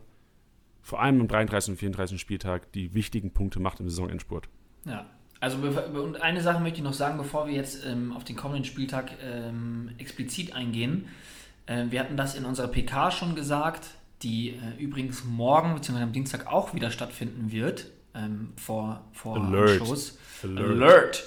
[0.82, 1.74] vor allem am 33.
[1.74, 2.20] und 34.
[2.20, 4.48] Spieltag die wichtigen Punkte macht im Saisonendspurt.
[4.86, 5.06] Ja,
[5.40, 8.66] also und eine Sache möchte ich noch sagen, bevor wir jetzt ähm, auf den kommenden
[8.66, 11.08] Spieltag ähm, explizit eingehen.
[11.72, 13.88] Äh, wir hatten das in unserer PK schon gesagt,
[14.24, 16.02] die äh, übrigens morgen bzw.
[16.02, 19.78] am Dienstag auch wieder stattfinden wird ähm, vor, vor Alert.
[19.78, 20.18] Shows.
[20.44, 20.70] Alert.
[20.70, 21.24] Alert.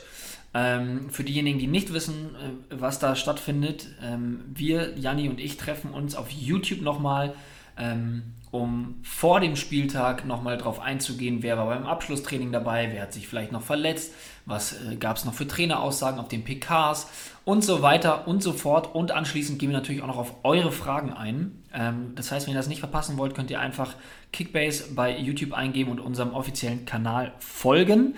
[0.57, 5.57] Ähm, für diejenigen, die nicht wissen, äh, was da stattfindet, ähm, wir, Janni und ich,
[5.57, 7.35] treffen uns auf YouTube nochmal,
[7.76, 8.22] ähm,
[8.55, 13.27] um vor dem Spieltag nochmal drauf einzugehen, wer war beim Abschlusstraining dabei, wer hat sich
[13.27, 14.14] vielleicht noch verletzt,
[14.47, 17.09] was äh, gab es noch für Traineraussagen auf den PKs
[17.45, 18.95] und so weiter und so fort.
[18.95, 21.64] Und anschließend gehen wir natürlich auch noch auf eure Fragen ein.
[21.75, 23.97] Ähm, das heißt, wenn ihr das nicht verpassen wollt, könnt ihr einfach
[24.33, 28.14] Kickbase bei YouTube eingeben und unserem offiziellen Kanal folgen.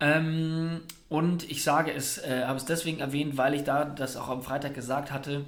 [0.00, 4.30] Ähm, und ich sage es, äh, habe es deswegen erwähnt, weil ich da das auch
[4.30, 5.44] am Freitag gesagt hatte,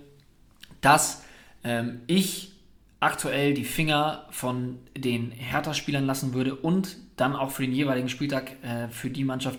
[0.83, 1.25] dass
[1.64, 2.53] ähm, ich
[3.00, 8.52] aktuell die Finger von den Hertha-Spielern lassen würde und dann auch für den jeweiligen Spieltag
[8.62, 9.59] äh, für die Mannschaft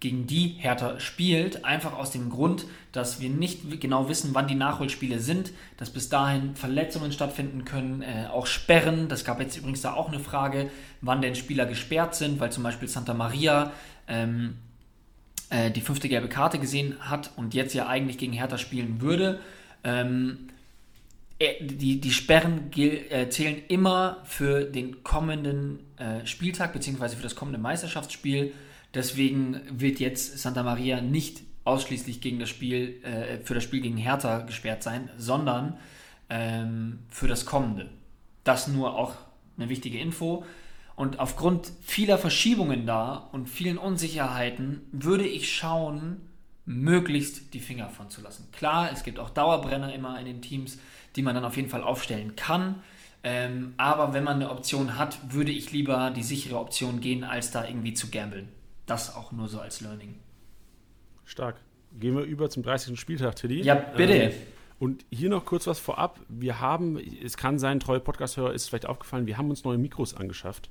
[0.00, 4.54] gegen die Hertha spielt, einfach aus dem Grund, dass wir nicht genau wissen, wann die
[4.54, 9.08] Nachholspiele sind, dass bis dahin Verletzungen stattfinden können, äh, auch Sperren.
[9.08, 12.62] Das gab jetzt übrigens da auch eine Frage, wann denn Spieler gesperrt sind, weil zum
[12.62, 13.72] Beispiel Santa Maria
[14.06, 14.56] ähm,
[15.48, 19.40] äh, die fünfte gelbe Karte gesehen hat und jetzt ja eigentlich gegen Hertha spielen würde.
[19.84, 20.53] Ähm, äh,
[21.60, 27.58] die, die Sperren äh, zählen immer für den kommenden äh, Spieltag beziehungsweise für das kommende
[27.58, 28.52] Meisterschaftsspiel.
[28.94, 33.96] Deswegen wird jetzt Santa Maria nicht ausschließlich gegen das Spiel, äh, für das Spiel gegen
[33.96, 35.78] Hertha gesperrt sein, sondern
[36.30, 37.90] ähm, für das kommende.
[38.44, 39.14] Das nur auch
[39.56, 40.44] eine wichtige Info.
[40.96, 46.20] Und aufgrund vieler Verschiebungen da und vielen Unsicherheiten würde ich schauen,
[46.66, 48.48] möglichst die Finger von zu lassen.
[48.52, 50.78] Klar, es gibt auch Dauerbrenner immer in den Teams,
[51.16, 52.82] die man dann auf jeden Fall aufstellen kann.
[53.22, 57.50] Ähm, aber wenn man eine Option hat, würde ich lieber die sichere Option gehen, als
[57.50, 58.48] da irgendwie zu gambeln.
[58.86, 60.16] Das auch nur so als Learning.
[61.24, 61.56] Stark.
[61.98, 62.98] Gehen wir über zum 30.
[62.98, 63.62] Spieltag, Tilly.
[63.62, 64.14] Ja, bitte.
[64.14, 64.32] Ähm,
[64.78, 66.20] und hier noch kurz was vorab.
[66.28, 70.14] Wir haben, es kann sein, treue Podcast-Hörer ist vielleicht aufgefallen, wir haben uns neue Mikros
[70.14, 70.68] angeschafft.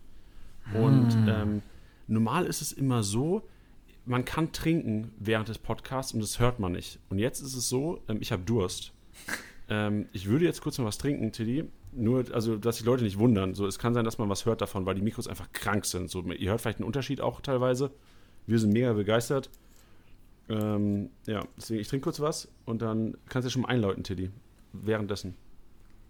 [0.74, 1.30] Und hm.
[1.30, 1.62] ähm,
[2.08, 3.48] normal ist es immer so,
[4.06, 7.00] man kann trinken während des Podcasts und das hört man nicht.
[7.10, 8.94] Und jetzt ist es so, ähm, ich habe Durst.
[9.70, 11.66] ähm, ich würde jetzt kurz mal was trinken, Tilly.
[11.96, 13.54] Nur, also, dass die Leute nicht wundern.
[13.54, 16.10] So, es kann sein, dass man was hört davon, weil die Mikros einfach krank sind.
[16.10, 17.92] So, ihr hört vielleicht einen Unterschied auch teilweise.
[18.48, 19.50] Wir sind mega begeistert.
[20.50, 24.32] Ähm, ja, deswegen, ich trinke kurz was und dann kannst du schon mal einläuten, Tilly.
[24.74, 25.36] Währenddessen.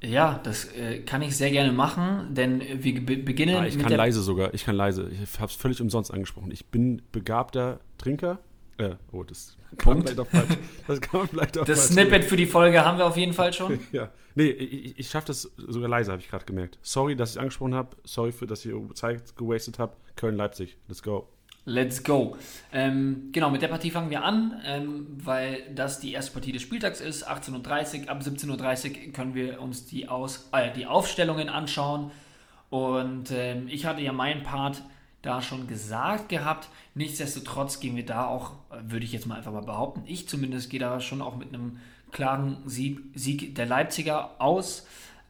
[0.05, 3.55] Ja, das äh, kann ich sehr gerne machen, denn wir be beginnen.
[3.55, 5.09] Ja, ich kann leise sogar, ich kann leise.
[5.09, 6.51] Ich habe es völlig umsonst angesprochen.
[6.51, 8.39] Ich bin begabter Trinker
[8.77, 10.57] Äh, oh, das kann man vielleicht auch falsch.
[10.87, 12.23] Das kann man vielleicht auch Das Snippet machen.
[12.23, 13.79] für die Folge haben wir auf jeden Fall schon.
[13.91, 14.09] ja.
[14.35, 16.79] Nee, ich, ich schaffe das sogar leise, habe ich gerade gemerkt.
[16.81, 17.95] Sorry, dass ich angesprochen habe.
[18.03, 19.93] Sorry, für, dass ich Zeit gewastet habe.
[20.15, 20.77] Köln-Leipzig.
[20.87, 21.29] Let's go.
[21.65, 22.35] Let's go.
[22.73, 26.61] Ähm, genau, mit der Partie fangen wir an, ähm, weil das die erste Partie des
[26.61, 27.27] Spieltags ist.
[27.27, 32.11] 18.30 Uhr, ab 17.30 Uhr können wir uns die, Aus äh, die Aufstellungen anschauen.
[32.69, 34.81] Und ähm, ich hatte ja meinen Part
[35.21, 36.67] da schon gesagt gehabt.
[36.95, 40.81] Nichtsdestotrotz gehen wir da auch, würde ich jetzt mal einfach mal behaupten, ich zumindest gehe
[40.81, 41.79] da schon auch mit einem
[42.11, 44.85] klaren Sieg, Sieg der Leipziger aus.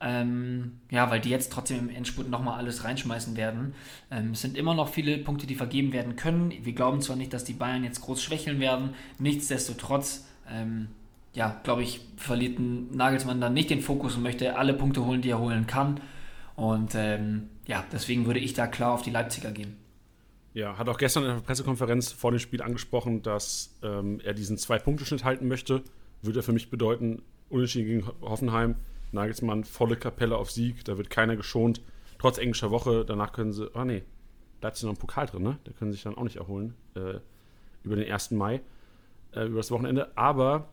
[0.05, 3.73] Ähm, ja, weil die jetzt trotzdem im Endspurt nochmal alles reinschmeißen werden.
[4.11, 6.51] Ähm, es sind immer noch viele Punkte, die vergeben werden können.
[6.61, 10.89] Wir glauben zwar nicht, dass die Bayern jetzt groß schwächeln werden, nichtsdestotrotz, ähm,
[11.33, 15.21] ja, glaube ich, verliert ein Nagelsmann dann nicht den Fokus und möchte alle Punkte holen,
[15.21, 16.01] die er holen kann.
[16.57, 19.77] Und ähm, ja, deswegen würde ich da klar auf die Leipziger gehen.
[20.53, 24.57] Ja, hat auch gestern in der Pressekonferenz vor dem Spiel angesprochen, dass ähm, er diesen
[24.57, 25.81] Zwei-Punkte-Schnitt halten möchte.
[26.21, 28.75] Würde er für mich bedeuten, Unentschieden gegen Hoffenheim,
[29.13, 31.81] Nagelsmann volle Kapelle auf Sieg, da wird keiner geschont.
[32.19, 34.03] Trotz englischer Woche, danach können sie, ah nee,
[34.61, 35.57] da hat sie noch einen Pokal drin, ne?
[35.65, 37.19] Der können sie sich dann auch nicht erholen äh,
[37.83, 38.31] über den 1.
[38.31, 38.61] Mai,
[39.35, 40.15] äh, über das Wochenende.
[40.15, 40.69] Aber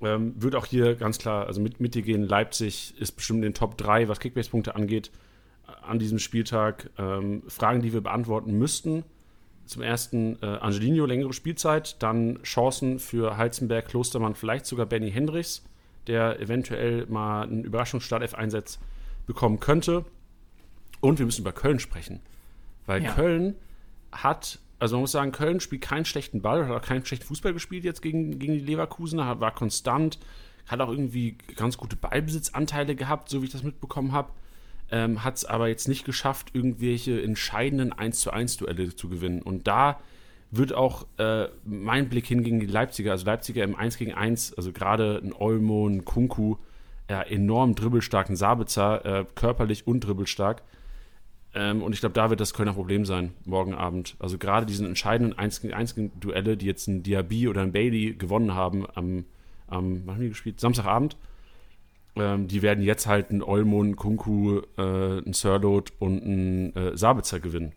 [0.00, 3.42] ähm, wird auch hier ganz klar, also mit, mit dir gehen, Leipzig ist bestimmt in
[3.50, 5.10] den Top 3, was Kickbase-Punkte angeht
[5.82, 9.04] an diesem Spieltag ähm, Fragen, die wir beantworten müssten.
[9.66, 15.64] Zum ersten äh, Angelino, längere Spielzeit, dann Chancen für Heizenberg, Klostermann, vielleicht sogar Benny Hendricks,
[16.10, 18.78] der eventuell mal einen Überraschungsstartelf-Einsatz
[19.26, 20.04] bekommen könnte.
[21.00, 22.20] Und wir müssen über Köln sprechen,
[22.84, 23.12] weil ja.
[23.12, 23.54] Köln
[24.12, 27.54] hat, also man muss sagen, Köln spielt keinen schlechten Ball, hat auch keinen schlechten Fußball
[27.54, 30.18] gespielt jetzt gegen, gegen die Leverkusener, war konstant,
[30.66, 34.30] hat auch irgendwie ganz gute Ballbesitzanteile gehabt, so wie ich das mitbekommen habe
[34.90, 39.42] ähm, hat es aber jetzt nicht geschafft, irgendwelche entscheidenden 1 zu 1 Duelle zu gewinnen.
[39.42, 40.00] Und da
[40.50, 44.54] wird auch äh, mein Blick hin gegen die Leipziger, also Leipziger im 1 gegen 1,
[44.54, 46.56] also gerade ein Olmo, ein Kunku,
[47.08, 50.62] ja, enorm dribbelstarken Sabitzer, äh, körperlich und dribbelstark.
[51.54, 54.16] Ähm, und ich glaube, da wird das Kölner Problem sein, morgen Abend.
[54.18, 58.14] Also gerade diesen entscheidenden 1 gegen 1 Duelle, die jetzt ein Diaby oder ein Bailey
[58.14, 59.24] gewonnen haben am,
[59.66, 60.60] am wann haben die gespielt?
[60.60, 61.16] Samstagabend
[62.16, 66.96] ähm, die werden jetzt halt einen Olmo, einen Kunku, äh, einen Sirlot und einen äh,
[66.96, 67.72] Sabitzer gewinnen.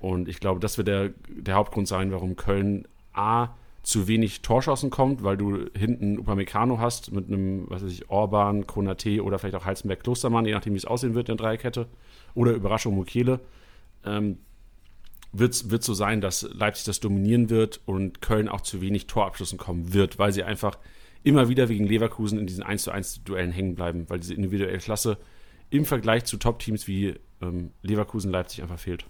[0.00, 3.50] Und ich glaube, das wird der, der Hauptgrund sein, warum Köln A
[3.82, 8.66] zu wenig Torschancen kommt, weil du hinten Upamecano hast mit einem, was weiß ich, Orban,
[8.66, 11.86] Konate oder vielleicht auch Heizenberg Klostermann, je nachdem, wie es aussehen wird in der Dreierkette.
[12.34, 13.40] Oder Überraschung Mukiele.
[14.04, 14.38] Ähm,
[15.32, 19.58] wird es so sein, dass Leipzig das dominieren wird und Köln auch zu wenig Torabschlüssen
[19.58, 20.78] kommen wird, weil sie einfach
[21.22, 24.78] immer wieder wegen Leverkusen in diesen 1 zu 1 Duellen hängen bleiben, weil diese individuelle
[24.78, 25.18] Klasse
[25.70, 29.04] im Vergleich zu Top-Teams wie ähm, Leverkusen, Leipzig einfach fehlt.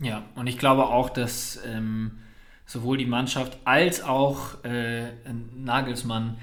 [0.00, 2.18] Ja, und ich glaube auch, dass ähm,
[2.66, 5.12] sowohl die Mannschaft als auch äh,
[5.56, 6.36] Nagelsmann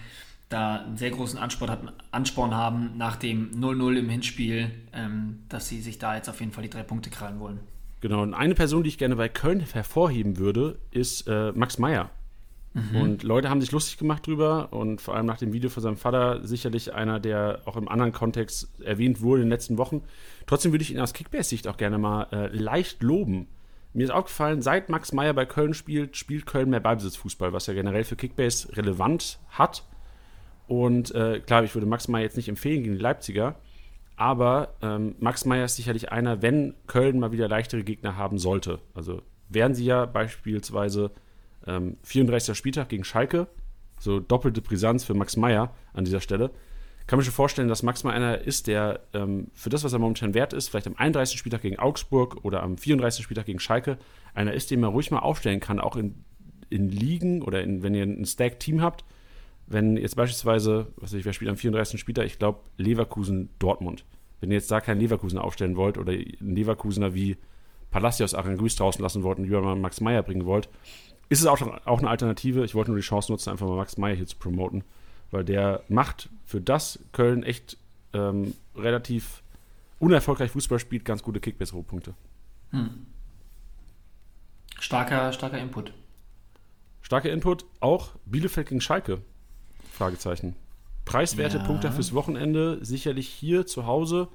[0.50, 5.68] da einen sehr großen Ansporn, hatten, Ansporn haben nach dem 0-0 im Hinspiel, ähm, dass
[5.68, 7.60] sie sich da jetzt auf jeden Fall die drei Punkte krallen wollen.
[8.02, 12.10] Genau, und eine Person, die ich gerne bei Köln hervorheben würde, ist äh, Max Meyer.
[12.74, 13.02] Mhm.
[13.02, 15.98] Und Leute haben sich lustig gemacht drüber und vor allem nach dem Video von seinem
[15.98, 20.02] Vater sicherlich einer, der auch im anderen Kontext erwähnt wurde in den letzten Wochen.
[20.48, 23.48] Trotzdem würde ich ihn aus Kickbase-Sicht auch gerne mal äh, leicht loben.
[23.94, 27.76] Mir ist aufgefallen, seit Max Meyer bei Köln spielt, spielt Köln mehr Ballbesitzfußball, was ja
[27.76, 29.84] generell für Kickbase relevant hat.
[30.68, 33.56] Und äh, klar, ich würde Max Meyer jetzt nicht empfehlen gegen die Leipziger,
[34.16, 38.80] aber ähm, Max Meyer ist sicherlich einer, wenn Köln mal wieder leichtere Gegner haben sollte.
[38.96, 41.12] Also werden sie ja beispielsweise
[41.68, 42.58] ähm, 34.
[42.58, 43.48] Spieltag gegen Schalke.
[44.00, 46.52] So doppelte Brisanz für Max Meyer an dieser Stelle.
[47.06, 50.00] Kann mir schon vorstellen, dass Max mal einer ist, der ähm, für das, was er
[50.00, 51.38] momentan wert ist, vielleicht am 31.
[51.38, 53.24] Spieltag gegen Augsburg oder am 34.
[53.24, 53.98] Spieltag gegen Schalke,
[54.34, 56.24] einer ist, den man ruhig mal aufstellen kann, auch in,
[56.70, 59.04] in Ligen oder in, wenn ihr ein Stack-Team habt.
[59.68, 62.00] Wenn jetzt beispielsweise, was weiß ich, wer spielt am 34.
[62.00, 62.26] Spieltag?
[62.26, 64.06] Ich glaube, Leverkusen-Dortmund.
[64.40, 67.38] Wenn ihr jetzt da keinen Leverkusen aufstellen wollt oder einen Leverkusener wie
[67.92, 70.70] Palacios Aranguiz draußen lassen wollt und lieber mal Max Meyer bringen wollt,
[71.30, 72.64] ist es auch, auch eine Alternative.
[72.64, 74.84] Ich wollte nur die Chance nutzen, einfach mal Max Meyer hier zu promoten,
[75.32, 77.78] weil der macht für das Köln echt
[78.14, 79.42] ähm, relativ
[80.00, 82.14] unerfolgreich Fußball spielt, ganz gute Kickbase-Rohpunkte.
[82.72, 83.06] Hm.
[84.80, 85.94] Starker, starker Input.
[87.02, 89.22] Starker Input, auch Bielefeld gegen Schalke?
[89.92, 90.56] Fragezeichen.
[91.06, 91.64] Preiswerte ja.
[91.64, 94.30] Punkte fürs Wochenende, sicherlich hier zu Hause.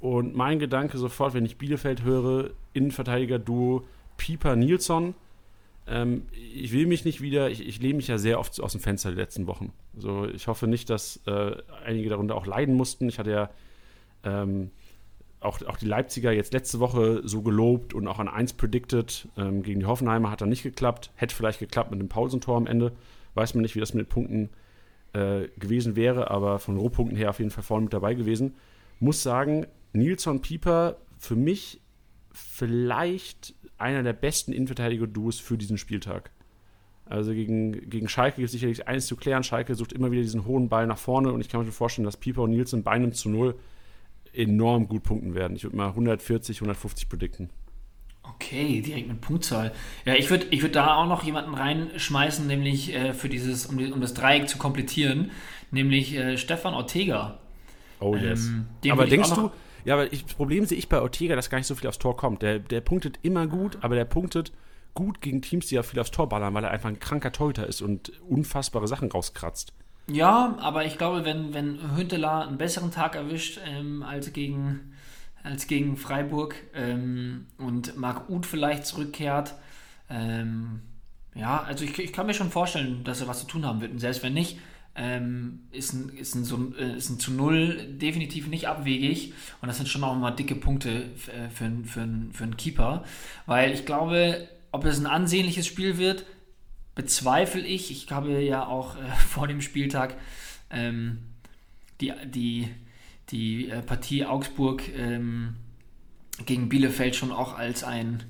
[0.00, 5.14] Und mein Gedanke sofort, wenn ich Bielefeld höre, Innenverteidiger-Duo Pieper Nilsson
[5.86, 8.80] ähm, ich will mich nicht wieder, ich, ich lehne mich ja sehr oft aus dem
[8.80, 9.72] Fenster die letzten Wochen.
[9.94, 13.08] Also ich hoffe nicht, dass äh, einige darunter auch leiden mussten.
[13.08, 13.50] Ich hatte ja
[14.24, 14.70] ähm,
[15.40, 19.28] auch, auch die Leipziger jetzt letzte Woche so gelobt und auch an 1 predicted.
[19.36, 21.10] Ähm, gegen die Hoffenheimer hat er nicht geklappt.
[21.16, 22.92] Hätte vielleicht geklappt mit dem Pausentor am Ende.
[23.34, 24.50] Weiß man nicht, wie das mit den Punkten
[25.12, 28.54] äh, gewesen wäre, aber von Rohpunkten her auf jeden Fall vorne mit dabei gewesen.
[29.00, 31.80] Muss sagen, Nilsson Pieper für mich
[32.32, 36.30] vielleicht einer der besten Innenverteidiger-Duos für diesen Spieltag.
[37.06, 39.44] Also gegen, gegen Schalke gibt es sicherlich eins zu klären.
[39.44, 42.06] Schalke sucht immer wieder diesen hohen Ball nach vorne und ich kann mir schon vorstellen,
[42.06, 43.56] dass Pieper und Nielsen bei einem zu null
[44.32, 45.56] enorm gut punkten werden.
[45.56, 47.50] Ich würde mal 140, 150 predikten.
[48.22, 49.72] Okay, direkt mit Punktzahl.
[50.06, 53.76] Ja, ich würde ich würd da auch noch jemanden reinschmeißen, nämlich äh, für dieses, um,
[53.76, 55.30] die, um das Dreieck zu komplettieren,
[55.70, 57.38] nämlich äh, Stefan Ortega.
[58.00, 58.46] Oh yes.
[58.46, 59.50] Ähm, aber denkst du,
[59.84, 61.98] ja, aber ich, das Problem sehe ich bei Ortega, dass gar nicht so viel aufs
[61.98, 62.42] Tor kommt.
[62.42, 64.52] Der, der punktet immer gut, aber der punktet
[64.94, 67.66] gut gegen Teams, die ja viel aufs Tor ballern, weil er einfach ein kranker Torhüter
[67.66, 69.72] ist und unfassbare Sachen rauskratzt.
[70.06, 74.92] Ja, aber ich glaube, wenn, wenn Hünteler einen besseren Tag erwischt ähm, als, gegen,
[75.42, 79.54] als gegen Freiburg ähm, und Marc Uth vielleicht zurückkehrt,
[80.10, 80.82] ähm,
[81.34, 83.92] ja, also ich, ich kann mir schon vorstellen, dass er was zu tun haben wird.
[83.92, 84.58] Und selbst wenn nicht,
[84.96, 89.32] ähm, ist, ein, ist, ein, äh, ist ein zu Null definitiv nicht abwegig.
[89.60, 93.04] Und das sind schon auch mal dicke Punkte äh, für, für, für, einen Keeper.
[93.46, 96.24] Weil ich glaube, ob es ein ansehnliches Spiel wird,
[96.94, 97.90] bezweifle ich.
[97.90, 100.16] Ich habe ja auch äh, vor dem Spieltag
[100.70, 101.18] ähm,
[102.00, 102.68] die, die,
[103.30, 105.56] die äh, Partie Augsburg ähm,
[106.46, 108.22] gegen Bielefeld schon auch als ein,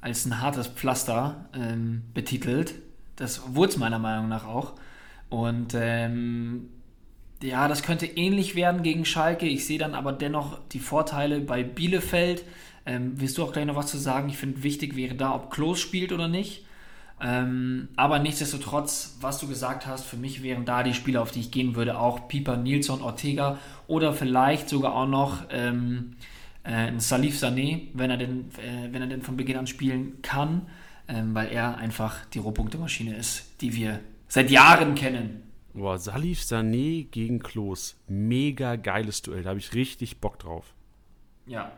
[0.00, 2.74] als ein hartes Pflaster ähm, betitelt.
[3.16, 4.74] Das wurde es meiner Meinung nach auch.
[5.34, 6.68] Und ähm,
[7.42, 9.46] ja, das könnte ähnlich werden gegen Schalke.
[9.46, 12.44] Ich sehe dann aber dennoch die Vorteile bei Bielefeld.
[12.86, 14.28] Ähm, willst du auch gleich noch was zu sagen?
[14.28, 16.64] Ich finde, wichtig wäre da, ob Klos spielt oder nicht.
[17.20, 21.40] Ähm, aber nichtsdestotrotz, was du gesagt hast, für mich wären da die Spieler, auf die
[21.40, 26.12] ich gehen würde, auch Pieper, Nilsson, Ortega oder vielleicht sogar auch noch ähm,
[26.62, 30.22] äh, ein Salif Sané, wenn er denn, äh, wenn er denn von Beginn an spielen
[30.22, 30.66] kann,
[31.08, 35.42] ähm, weil er einfach die Rohpunkte-Maschine ist, die wir seit Jahren kennen.
[35.72, 37.96] Boah, Salif Sané gegen Klos.
[38.06, 39.42] Mega geiles Duell.
[39.42, 40.74] Da habe ich richtig Bock drauf.
[41.46, 41.72] Ja,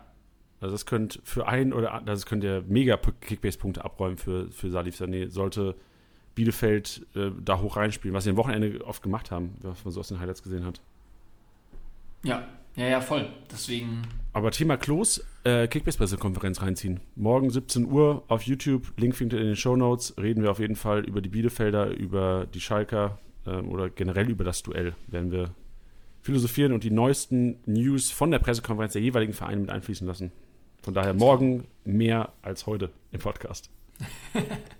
[0.60, 4.96] also das könnte für ein oder das könnte ja mega Kickbase-Punkte abräumen für, für Salif
[4.96, 5.28] Sané.
[5.28, 5.76] Sollte
[6.34, 10.00] Bielefeld äh, da hoch reinspielen, was sie am Wochenende oft gemacht haben, was man so
[10.00, 10.80] aus den Highlights gesehen hat.
[12.22, 13.28] Ja, ja, ja, voll.
[13.50, 14.02] Deswegen.
[14.32, 17.00] Aber Thema Klos, äh, Kickbase-Pressekonferenz reinziehen.
[17.14, 20.14] Morgen 17 Uhr auf YouTube, Link findet ihr in den Show Notes.
[20.20, 24.44] Reden wir auf jeden Fall über die Bielefelder, über die Schalker äh, oder generell über
[24.44, 25.54] das Duell, werden wir
[26.20, 30.32] philosophieren und die neuesten News von der Pressekonferenz der jeweiligen Vereine mit einfließen lassen.
[30.82, 33.70] Von daher morgen mehr als heute im Podcast.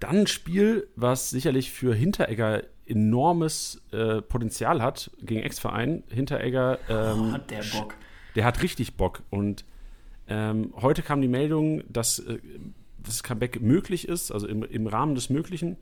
[0.00, 6.04] Dann ein Spiel, was sicherlich für Hinteregger enormes äh, Potenzial hat gegen Ex-Verein.
[6.08, 6.78] Hinteregger.
[6.88, 7.94] Ähm, oh, hat der Bock.
[8.34, 9.22] Der hat richtig Bock.
[9.30, 9.64] Und
[10.28, 12.38] ähm, heute kam die Meldung, dass äh,
[12.98, 15.76] das Comeback möglich ist, also im, im Rahmen des Möglichen.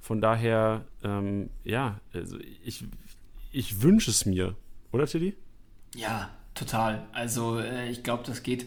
[0.00, 2.84] Von daher, ähm, ja, also ich,
[3.52, 4.56] ich wünsche es mir.
[4.92, 5.36] Oder, Tilly?
[5.94, 7.06] Ja, Total.
[7.12, 8.66] Also äh, ich glaube, das geht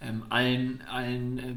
[0.00, 1.54] ähm, allen, allen äh,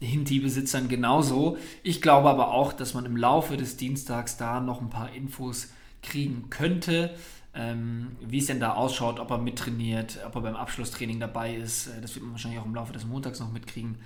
[0.00, 1.56] Hinti-Besitzern genauso.
[1.82, 5.68] Ich glaube aber auch, dass man im Laufe des Dienstags da noch ein paar Infos
[6.02, 7.14] kriegen könnte.
[7.54, 11.88] Ähm, wie es denn da ausschaut, ob er mittrainiert, ob er beim Abschlusstraining dabei ist.
[11.88, 13.96] Äh, das wird man wahrscheinlich auch im Laufe des Montags noch mitkriegen.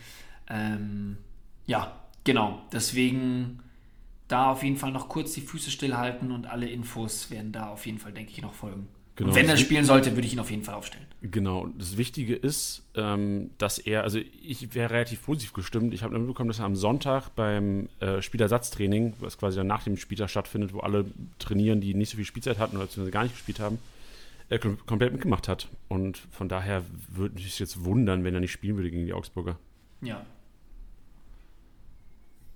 [0.48, 1.18] Ähm,
[1.66, 2.62] ja, genau.
[2.72, 3.60] Deswegen
[4.28, 7.84] da auf jeden Fall noch kurz die Füße stillhalten und alle Infos werden da auf
[7.84, 8.88] jeden Fall, denke ich, noch folgen.
[9.14, 9.34] Genau.
[9.34, 11.04] Wenn er spielen sollte, würde ich ihn auf jeden Fall aufstellen.
[11.20, 11.68] Genau.
[11.76, 15.92] Das Wichtige ist, ähm, dass er, also ich wäre relativ positiv gestimmt.
[15.92, 19.98] Ich habe mitbekommen, dass er am Sonntag beim äh, Spielersatztraining, was quasi dann nach dem
[19.98, 21.04] Spieltag stattfindet, wo alle
[21.38, 23.78] trainieren, die nicht so viel Spielzeit hatten oder beziehungsweise gar nicht gespielt haben,
[24.48, 25.68] äh, komplett mitgemacht hat.
[25.88, 29.58] Und von daher würde mich jetzt wundern, wenn er nicht spielen würde gegen die Augsburger.
[30.00, 30.24] Ja.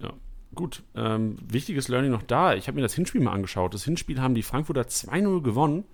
[0.00, 0.14] Ja.
[0.54, 2.54] Gut, ähm, wichtiges Learning noch da.
[2.54, 3.74] Ich habe mir das Hinspiel mal angeschaut.
[3.74, 5.84] Das Hinspiel haben die Frankfurter 2-0 gewonnen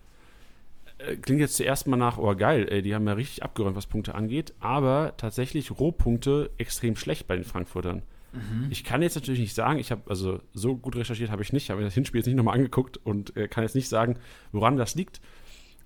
[1.21, 4.15] klingt jetzt zuerst mal nach, oh geil, ey, die haben ja richtig abgeräumt, was Punkte
[4.15, 8.03] angeht, aber tatsächlich Rohpunkte extrem schlecht bei den Frankfurtern.
[8.33, 8.69] Mhm.
[8.71, 11.71] Ich kann jetzt natürlich nicht sagen, ich habe, also so gut recherchiert habe ich nicht,
[11.71, 14.17] habe mir das Hinspiel jetzt nicht nochmal angeguckt und äh, kann jetzt nicht sagen,
[14.53, 15.21] woran das liegt.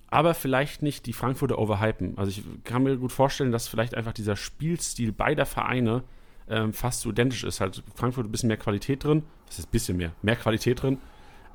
[0.09, 2.17] Aber vielleicht nicht die Frankfurter overhypen.
[2.17, 6.03] Also ich kann mir gut vorstellen, dass vielleicht einfach dieser Spielstil beider Vereine
[6.49, 7.59] ähm, fast so identisch ist.
[7.59, 10.99] Halt Frankfurt ein bisschen mehr Qualität drin, das ist ein bisschen mehr, mehr Qualität drin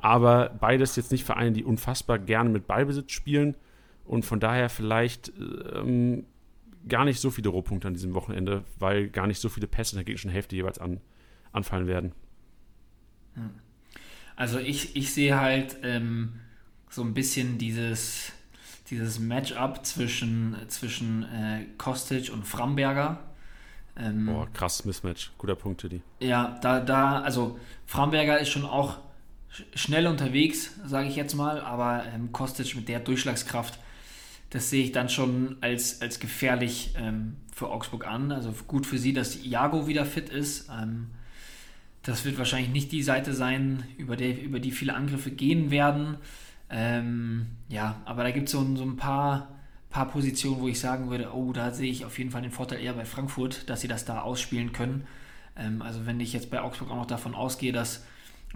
[0.03, 3.57] aber beides jetzt nicht Vereine, die unfassbar gerne mit Ballbesitz spielen
[4.05, 6.27] und von daher vielleicht ähm,
[6.89, 9.99] gar nicht so viele Rohpunkte an diesem Wochenende, weil gar nicht so viele Pässe in
[9.99, 11.01] der gegnerischen Hälfte jeweils an,
[11.53, 12.13] anfallen werden.
[14.35, 16.41] Also ich, ich sehe halt ähm,
[16.91, 18.33] so ein bisschen dieses,
[18.91, 23.21] dieses Matchup zwischen, zwischen äh, Kostic und Framberger.
[23.97, 25.31] Ähm, Boah, krass Mismatch.
[25.39, 26.03] Guter Punkt, Teddy.
[26.19, 28.99] Ja, da, da, also Framberger ist schon auch
[29.75, 33.79] schnell unterwegs, sage ich jetzt mal, aber ähm, Kostic mit der Durchschlagskraft,
[34.51, 38.33] das sehe ich dann schon als, als gefährlich ähm, für Augsburg an.
[38.33, 40.69] Also gut für sie, dass Iago wieder fit ist.
[40.69, 41.09] Ähm,
[42.03, 46.17] das wird wahrscheinlich nicht die Seite sein, über, der, über die viele Angriffe gehen werden.
[46.69, 49.49] Ähm, ja, aber da gibt es so ein paar,
[49.89, 52.81] paar Positionen, wo ich sagen würde, oh, da sehe ich auf jeden Fall den Vorteil
[52.81, 55.07] eher bei Frankfurt, dass sie das da ausspielen können.
[55.57, 58.05] Ähm, also wenn ich jetzt bei Augsburg auch noch davon ausgehe, dass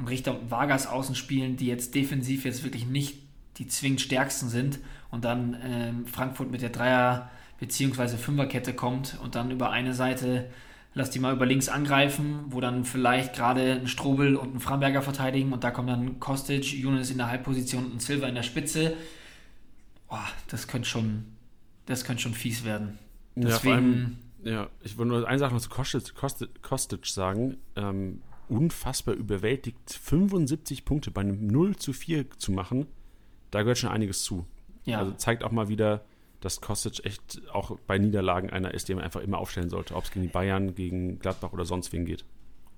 [0.04, 3.18] Richter und Vargas außen spielen, die jetzt defensiv jetzt wirklich nicht
[3.56, 4.78] die zwingend stärksten sind
[5.10, 8.18] und dann ähm, Frankfurt mit der Dreier- bzw.
[8.18, 10.50] Fünferkette kommt und dann über eine Seite
[10.96, 15.02] lass die mal über links angreifen, wo dann vielleicht gerade ein Strobel und ein Framberger
[15.02, 18.42] verteidigen und da kommen dann Kostic, Younes in der Halbposition und ein Silver in der
[18.42, 18.94] Spitze.
[20.08, 21.26] Boah, das könnte schon,
[21.84, 22.98] das könnte schon fies werden.
[23.34, 27.58] Deswegen, ja, allem, ja, ich wollte nur eine Sache noch zu Kostic, Kostic, Kostic sagen.
[27.76, 32.86] Ähm, unfassbar überwältigt, 75 Punkte bei einem 0 zu 4 zu machen,
[33.50, 34.46] da gehört schon einiges zu.
[34.84, 34.98] Ja.
[34.98, 36.04] Also zeigt auch mal wieder,
[36.40, 40.04] dass Kostic echt auch bei Niederlagen einer ist, den man einfach immer aufstellen sollte, ob
[40.04, 42.24] es gegen die Bayern, gegen Gladbach oder sonst wen geht.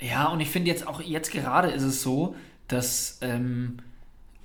[0.00, 2.36] Ja, und ich finde jetzt auch, jetzt gerade ist es so,
[2.68, 3.78] dass ähm,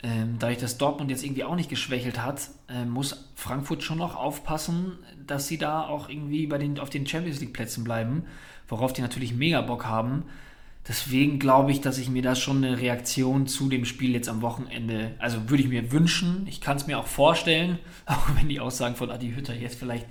[0.02, 4.16] ähm, dadurch, dass Dortmund jetzt irgendwie auch nicht geschwächelt hat, äh, muss Frankfurt schon noch
[4.16, 8.26] aufpassen, dass sie da auch irgendwie bei den, auf den Champions League Plätzen bleiben,
[8.68, 10.24] worauf die natürlich mega Bock haben.
[10.88, 14.42] Deswegen glaube ich, dass ich mir da schon eine Reaktion zu dem Spiel jetzt am
[14.42, 18.60] Wochenende, also würde ich mir wünschen, ich kann es mir auch vorstellen, auch wenn die
[18.60, 20.06] Aussagen von Adi Hütter jetzt vielleicht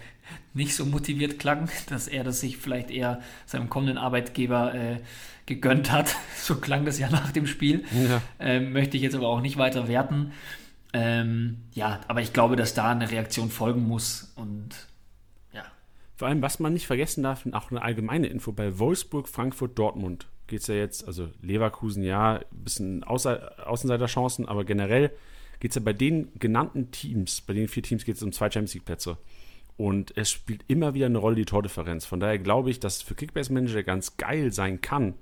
[0.55, 5.01] nicht so motiviert klangen, dass er das sich vielleicht eher seinem kommenden Arbeitgeber äh,
[5.47, 6.17] gegönnt hat.
[6.43, 7.85] So klang das ja nach dem Spiel.
[7.93, 8.21] Ja.
[8.41, 10.33] Ähm, möchte ich jetzt aber auch nicht weiter werten.
[10.93, 14.71] Ähm, ja, aber ich glaube, dass da eine Reaktion folgen muss und
[15.53, 15.63] ja.
[16.17, 20.27] Vor allem, was man nicht vergessen darf, auch eine allgemeine Info bei Wolfsburg, Frankfurt, Dortmund
[20.53, 25.11] geht es ja jetzt, also Leverkusen ja, ein bisschen Außer, Außenseiterchancen, aber generell
[25.61, 28.51] geht es ja bei den genannten Teams, bei den vier Teams geht es um zwei
[28.51, 29.17] Champions League Plätze.
[29.79, 32.05] Und es spielt immer wieder eine Rolle die Tordifferenz.
[32.05, 35.15] Von daher glaube ich, dass es für Kickbase Manager ganz geil sein kann,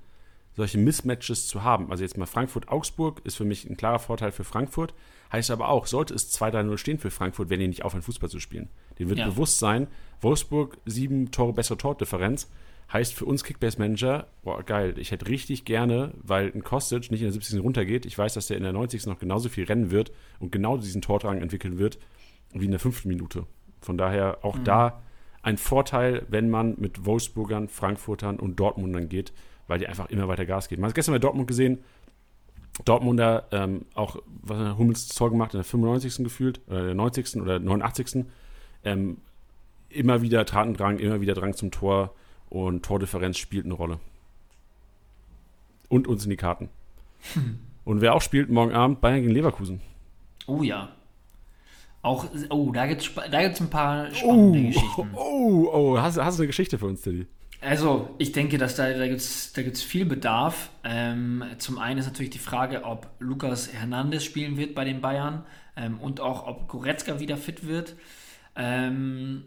[0.56, 1.92] solche Mismatches zu haben.
[1.92, 4.94] Also jetzt mal Frankfurt-Augsburg ist für mich ein klarer Vorteil für Frankfurt.
[5.32, 8.40] Heißt aber auch, sollte es 2-3-0 stehen für Frankfurt, werden die nicht aufhören, Fußball zu
[8.40, 8.68] spielen.
[8.98, 9.28] Den wird ja.
[9.28, 9.86] bewusst sein,
[10.22, 12.48] Wolfsburg sieben Tore bessere Tordifferenz
[12.92, 17.26] Heißt für uns Kickbase-Manager, boah, geil, ich hätte richtig gerne, weil ein Kostic nicht in
[17.26, 17.62] der 70.
[17.62, 18.04] runtergeht.
[18.04, 19.06] Ich weiß, dass der in der 90.
[19.06, 21.98] noch genauso viel rennen wird und genau diesen Tordrang entwickeln wird
[22.52, 23.46] wie in der fünften Minute.
[23.80, 24.64] Von daher auch mhm.
[24.64, 25.02] da
[25.42, 29.32] ein Vorteil, wenn man mit Wolfsburgern, Frankfurtern und Dortmundern geht,
[29.68, 30.82] weil die einfach immer weiter Gas geben.
[30.82, 31.78] Man hat gestern bei Dortmund gesehen,
[32.84, 36.24] Dortmunder ähm, auch, was hat Hummels Tor gemacht, in der 95.
[36.24, 37.36] gefühlt, oder der 90.
[37.36, 38.24] oder 89.
[38.84, 39.18] Ähm,
[39.88, 42.14] immer wieder Tatendrang, immer wieder Drang zum Tor.
[42.50, 43.98] Und Tordifferenz spielt eine Rolle.
[45.88, 46.68] Und uns in die Karten.
[47.34, 47.60] Hm.
[47.84, 49.80] Und wer auch spielt morgen Abend, Bayern gegen Leverkusen.
[50.46, 50.90] Oh ja.
[52.02, 55.10] Auch, oh, da gibt es da gibt's ein paar spannende oh, Geschichten.
[55.14, 57.26] Oh, oh, hast, hast du eine Geschichte für uns, Teddy?
[57.60, 60.70] Also, ich denke, dass da, da gibt es da gibt's viel Bedarf.
[60.82, 65.44] Ähm, zum einen ist natürlich die Frage, ob Lukas Hernandez spielen wird bei den Bayern
[65.76, 67.96] ähm, und auch, ob Goretzka wieder fit wird.
[68.56, 69.44] Ähm,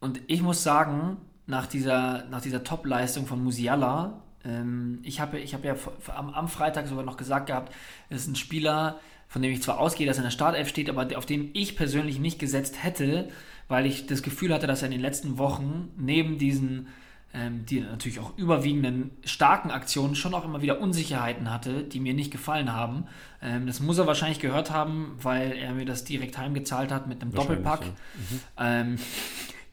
[0.00, 1.16] und ich muss sagen,
[1.48, 4.22] nach dieser, nach dieser Top-Leistung von Musiala.
[4.44, 5.74] Ähm, ich habe ich hab ja
[6.14, 7.74] am, am, Freitag sogar noch gesagt gehabt,
[8.10, 10.88] es ist ein Spieler, von dem ich zwar ausgehe, dass er in der Startelf steht,
[10.88, 13.30] aber auf den ich persönlich nicht gesetzt hätte,
[13.66, 16.88] weil ich das Gefühl hatte, dass er in den letzten Wochen neben diesen
[17.34, 22.14] ähm, die natürlich auch überwiegenden starken Aktionen schon auch immer wieder Unsicherheiten hatte, die mir
[22.14, 23.06] nicht gefallen haben.
[23.42, 27.20] Ähm, das muss er wahrscheinlich gehört haben, weil er mir das direkt heimgezahlt hat mit
[27.20, 27.82] einem Doppelpack.
[27.82, 28.86] Ja.
[28.86, 28.98] Mhm.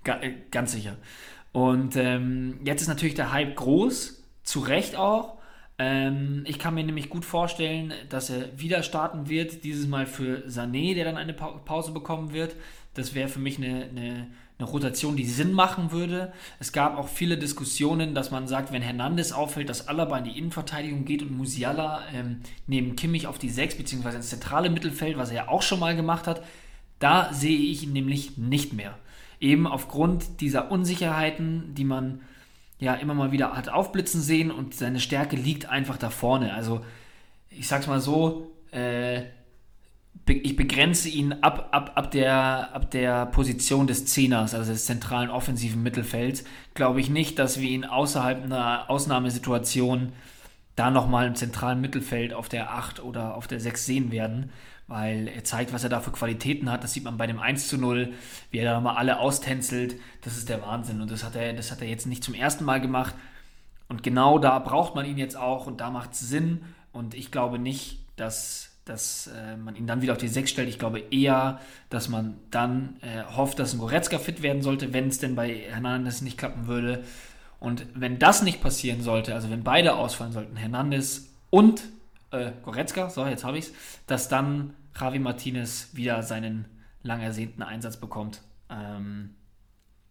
[0.04, 0.98] Ähm, ganz sicher.
[1.56, 5.38] Und ähm, jetzt ist natürlich der Hype groß, zu Recht auch.
[5.78, 10.44] Ähm, ich kann mir nämlich gut vorstellen, dass er wieder starten wird, dieses Mal für
[10.50, 12.58] Sané, der dann eine pa Pause bekommen wird.
[12.94, 14.28] Das wäre für mich eine, eine,
[14.60, 16.34] eine, Rotation, die Sinn machen würde.
[16.60, 20.38] Es gab auch viele Diskussionen, dass man sagt, wenn Hernandez auffällt, dass Alaba in die
[20.38, 24.18] Innenverteidigung geht und Musiala ähm, neben Kimmich auf die 6 bzw.
[24.18, 26.44] ins zentrale Mittelfeld, was er ja auch schon mal gemacht hat.
[27.00, 28.98] Da sehe ich ihn nämlich nicht mehr
[29.40, 32.22] eben aufgrund dieser Unsicherheiten, die man
[32.80, 36.54] ja immer mal wieder hat aufblitzen sehen und seine Stärke liegt einfach da vorne.
[36.54, 36.82] Also
[37.50, 39.24] ich sag's mal so, äh,
[40.28, 45.30] ich begrenze ihn ab, ab, ab, der, ab der Position des Zehners, also des zentralen
[45.30, 46.44] offensiven Mittelfelds,
[46.74, 50.14] glaube ich nicht, dass wir ihn außerhalb einer Ausnahmesituation
[50.76, 54.52] da nochmal im zentralen Mittelfeld auf der 8 oder auf der 6 sehen werden,
[54.88, 56.84] weil er zeigt, was er da für Qualitäten hat.
[56.84, 58.14] Das sieht man bei dem 1 zu 0,
[58.52, 59.96] wie er da nochmal alle austänzelt.
[60.22, 61.02] Das ist der Wahnsinn.
[61.02, 63.16] Und das hat er, das hat er jetzt nicht zum ersten Mal gemacht.
[63.88, 66.62] Und genau da braucht man ihn jetzt auch und da macht es Sinn.
[66.92, 70.70] Und ich glaube nicht, dass, dass äh, man ihn dann wieder auf die 6 stellt.
[70.70, 71.60] Ich glaube eher,
[71.90, 75.56] dass man dann äh, hofft, dass ein Goretzka fit werden sollte, wenn es denn bei
[75.70, 77.04] Hernandez nicht klappen würde.
[77.60, 81.82] Und wenn das nicht passieren sollte, also wenn beide ausfallen sollten, Hernandez und
[82.36, 83.74] äh, Goretzka, so jetzt habe ich es,
[84.08, 86.66] dass dann Javi Martinez wieder seinen
[87.04, 88.42] lang ersehnten Einsatz bekommt.
[88.70, 89.36] Ähm,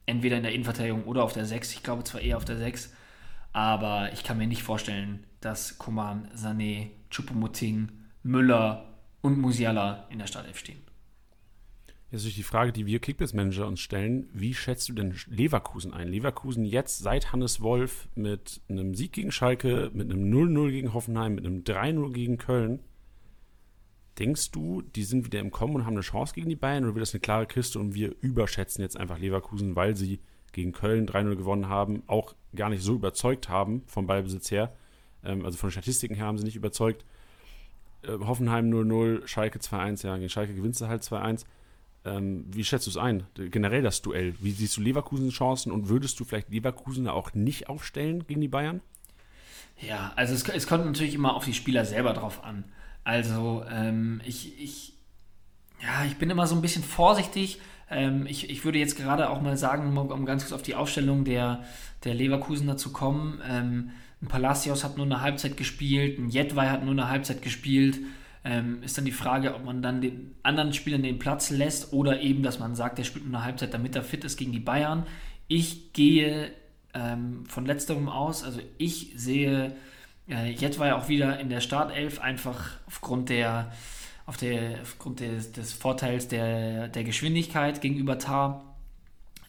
[0.07, 1.73] entweder in der Innenverteidigung oder auf der 6.
[1.75, 2.93] Ich glaube zwar eher auf der 6,
[3.53, 7.91] aber ich kann mir nicht vorstellen, dass Kuman, Sané, Chupomoting,
[8.23, 10.83] Müller und Musiala in der Startelf stehen.
[12.15, 14.29] Jetzt ist die Frage, die wir Kickbase-Manager uns stellen.
[14.33, 16.07] Wie schätzt du denn Leverkusen ein?
[16.07, 21.35] Leverkusen jetzt seit Hannes Wolf mit einem Sieg gegen Schalke, mit einem 0-0 gegen Hoffenheim,
[21.35, 22.79] mit einem 3-0 gegen Köln.
[24.21, 26.95] Denkst du, die sind wieder im Kommen und haben eine Chance gegen die Bayern oder
[26.95, 30.21] wird das eine klare Kiste und wir überschätzen jetzt einfach Leverkusen, weil sie
[30.53, 34.73] gegen Köln 3-0 gewonnen haben, auch gar nicht so überzeugt haben vom Ballbesitz her.
[35.25, 37.05] Ähm, also von Statistiken her haben sie nicht überzeugt.
[38.03, 41.45] Äh, Hoffenheim 0-0, Schalke 2-1, ja, gegen Schalke gewinnst du halt 2-1.
[42.05, 43.25] Ähm, wie schätzt du es ein?
[43.35, 44.35] Generell das Duell.
[44.41, 48.49] Wie siehst du Leverkusens Chancen und würdest du vielleicht Leverkusen auch nicht aufstellen gegen die
[48.49, 48.81] Bayern?
[49.81, 52.65] Ja, also es, es kommt natürlich immer auf die Spieler selber drauf an.
[53.05, 54.95] Also ähm, ich, ich,
[55.83, 57.61] ja, ich bin immer so ein bisschen vorsichtig.
[57.91, 61.25] Ähm, ich, ich würde jetzt gerade auch mal sagen, um ganz kurz auf die Aufstellung
[61.25, 61.65] der,
[62.05, 63.41] der Leverkusener zu kommen.
[63.49, 63.91] Ähm,
[64.23, 67.99] ein Palacios hat nur eine Halbzeit gespielt, ein Jedwai hat nur eine Halbzeit gespielt
[68.45, 72.21] ähm, ist dann die Frage, ob man dann den anderen Spielern den Platz lässt oder
[72.21, 74.61] eben, dass man sagt, der spielt nur eine Halbzeit, damit er fit ist gegen die
[74.61, 75.07] Bayern.
[75.49, 76.51] Ich gehe
[76.93, 79.75] ähm, von letzterem aus, also ich sehe
[80.29, 83.73] äh, jetzt war er auch wieder in der Startelf, einfach aufgrund der,
[84.27, 88.77] auf der, aufgrund des, des Vorteils der, der Geschwindigkeit gegenüber Tar.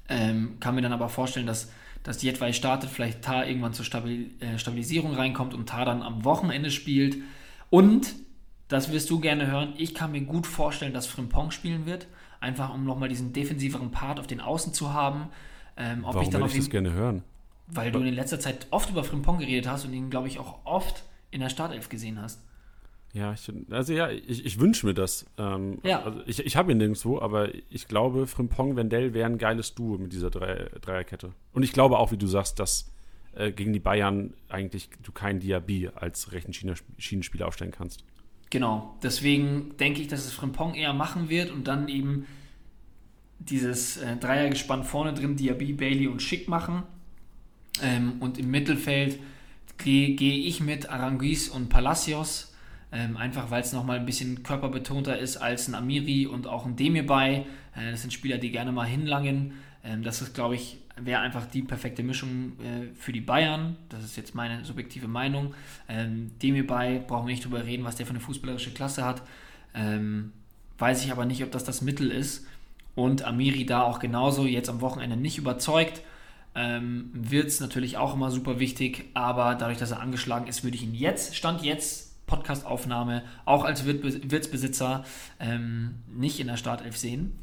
[0.10, 1.72] Ähm, kann mir dann aber vorstellen, dass,
[2.04, 6.26] dass Jetwei startet, vielleicht Tar irgendwann zur Stabil, äh, Stabilisierung reinkommt und Tar dann am
[6.26, 7.18] Wochenende spielt.
[7.70, 8.14] Und
[8.68, 9.74] das wirst du gerne hören.
[9.78, 12.07] Ich kann mir gut vorstellen, dass Frimpong spielen wird.
[12.39, 15.30] Einfach um nochmal diesen defensiveren Part auf den Außen zu haben.
[15.78, 17.24] Ähm, Warum ich dann ich das gerne hören?
[17.68, 20.59] Weil du in letzter Zeit oft über Frimpong geredet hast und ihn, glaube ich, auch
[20.66, 22.41] oft in der Startelf gesehen hast.
[23.13, 25.26] Ja, ich, also ja, ich, ich wünsche mir das.
[25.38, 26.03] Ähm, ja.
[26.03, 29.97] Also ich ich habe ihn nirgendwo, aber ich glaube, Frimpong, Wendell wären ein geiles Duo
[29.97, 31.32] mit dieser Drei, Dreierkette.
[31.53, 32.91] Und ich glaube auch, wie du sagst, dass
[33.34, 36.53] äh, gegen die Bayern eigentlich du keinen Diaby als rechten
[36.97, 38.03] Schienenspieler aufstellen kannst.
[38.50, 42.26] Genau, deswegen denke ich, dass es Frimpong eher machen wird und dann eben
[43.39, 46.84] dieses äh, Dreiergespann vorne drin, Diaby, Bailey und Schick machen.
[47.82, 49.20] Ähm, und im Mittelfeld
[49.78, 52.54] gehe geh ich mit Aranguiz und Palacios,
[52.91, 56.76] ähm, einfach weil es nochmal ein bisschen körperbetonter ist als ein Amiri und auch ein
[56.76, 57.46] Demirbay.
[57.76, 59.54] Äh, das sind Spieler, die gerne mal hinlangen.
[59.84, 63.76] Ähm, das ist, glaube ich, wäre einfach die perfekte Mischung äh, für die Bayern.
[63.89, 65.54] Das ist jetzt meine subjektive Meinung.
[65.89, 69.22] Ähm, Demirbay, brauchen wir nicht drüber reden, was der für eine fußballerische Klasse hat.
[69.74, 70.32] Ähm,
[70.78, 72.48] weiß ich aber nicht, ob das das Mittel ist.
[72.96, 76.02] Und Amiri da auch genauso, jetzt am Wochenende nicht überzeugt.
[76.58, 80.78] Ähm, wird es natürlich auch immer super wichtig, aber dadurch, dass er angeschlagen ist, würde
[80.78, 85.04] ich ihn jetzt, Stand jetzt, Podcastaufnahme, auch als Wirtsbesitzer
[85.41, 87.38] ähm, nicht in der Startelf sehen.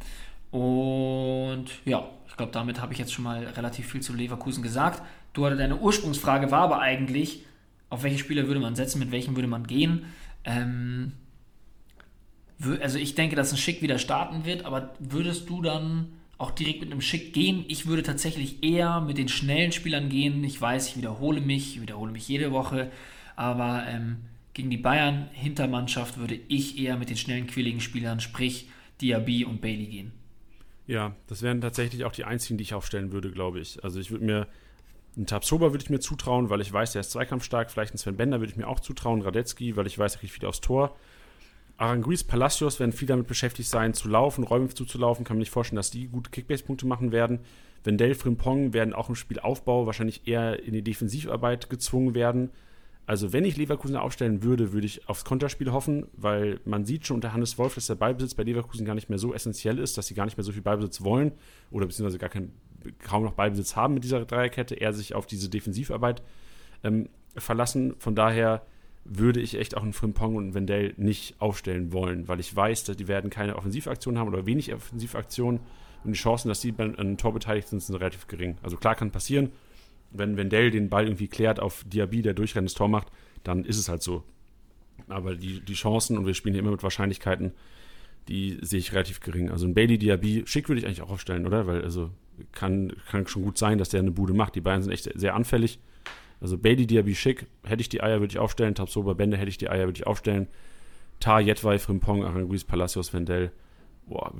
[0.50, 5.02] Und ja, ich glaube, damit habe ich jetzt schon mal relativ viel zu Leverkusen gesagt.
[5.34, 7.44] Du hattest deine Ursprungsfrage war aber eigentlich,
[7.90, 10.06] auf welche Spieler würde man setzen, mit welchen würde man gehen?
[10.44, 11.12] Ähm,
[12.80, 16.08] also ich denke, dass ein Schick wieder starten wird, aber würdest du dann
[16.38, 17.66] auch direkt mit einem Schick gehen?
[17.68, 20.42] Ich würde tatsächlich eher mit den schnellen Spielern gehen.
[20.42, 22.90] Ich weiß, ich wiederhole mich, ich wiederhole mich jede Woche,
[23.36, 24.16] aber ähm,
[24.54, 28.68] gegen die Bayern Hintermannschaft würde ich eher mit den schnellen, quilligen Spielern, sprich
[29.02, 30.21] Diaby und Bailey gehen.
[30.92, 33.82] Ja, das wären tatsächlich auch die einzigen, die ich aufstellen würde, glaube ich.
[33.82, 34.46] Also ich würde mir
[35.16, 37.70] einen Tabsoba würde ich mir zutrauen, weil ich weiß, der ist zweikampfstark.
[37.70, 39.22] Vielleicht einen Sven Bender würde ich mir auch zutrauen.
[39.22, 40.94] Radetzky, weil ich weiß, er kriegt viel aufs Tor.
[41.78, 45.24] Aranguiz, Palacios werden viel damit beschäftigt sein, zu laufen, Räume zuzulaufen.
[45.24, 47.38] Kann mir nicht vorstellen, dass die gute Kickbase-Punkte machen werden.
[47.84, 52.50] Wendell, Frimpong werden auch im Spielaufbau wahrscheinlich eher in die Defensivarbeit gezwungen werden.
[53.04, 57.16] Also wenn ich Leverkusen aufstellen würde, würde ich aufs Konterspiel hoffen, weil man sieht schon
[57.16, 60.06] unter Hannes Wolf, dass der Ballbesitz bei Leverkusen gar nicht mehr so essentiell ist, dass
[60.06, 61.32] sie gar nicht mehr so viel Ballbesitz wollen
[61.70, 62.52] oder beziehungsweise gar kein,
[63.00, 66.22] kaum noch Ballbesitz haben mit dieser Dreierkette, eher sich auf diese Defensivarbeit
[66.84, 67.94] ähm, verlassen.
[67.98, 68.62] Von daher
[69.04, 72.84] würde ich echt auch einen Frimpong und einen Wendell nicht aufstellen wollen, weil ich weiß,
[72.84, 75.60] dass die werden keine Offensivaktionen haben oder wenig Offensivaktionen
[76.04, 78.58] und die Chancen, dass sie an einem Tor beteiligt sind, sind relativ gering.
[78.62, 79.50] Also klar kann passieren,
[80.12, 83.08] wenn Wendell den Ball irgendwie klärt auf Diaby, der durchrennt das Tor macht,
[83.44, 84.24] dann ist es halt so.
[85.08, 87.52] Aber die, die Chancen, und wir spielen hier immer mit Wahrscheinlichkeiten,
[88.28, 89.50] die sehe ich relativ gering.
[89.50, 91.66] Also ein Bailey Diaby, schick würde ich eigentlich auch aufstellen, oder?
[91.66, 92.10] Weil also
[92.52, 94.54] kann, kann schon gut sein, dass der eine Bude macht.
[94.54, 95.80] Die beiden sind echt sehr anfällig.
[96.40, 98.74] Also Bailey Diaby schick, hätte ich die Eier, würde ich aufstellen.
[98.74, 100.48] Tabsoba Bände hätte ich die Eier, würde ich aufstellen.
[101.20, 103.52] Tar, Jetwei, Frimpong, Aranguiz, Palacios, Vendel.
[104.06, 104.32] Boah,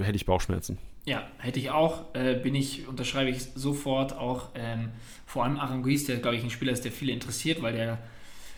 [0.00, 0.78] hätte ich Bauchschmerzen.
[1.06, 2.14] Ja, hätte ich auch.
[2.14, 4.50] Äh, bin ich, unterschreibe ich sofort auch.
[4.54, 4.90] Ähm,
[5.26, 7.98] vor allem Aranguiz, der, glaube ich, ein Spieler ist, der viele interessiert, weil der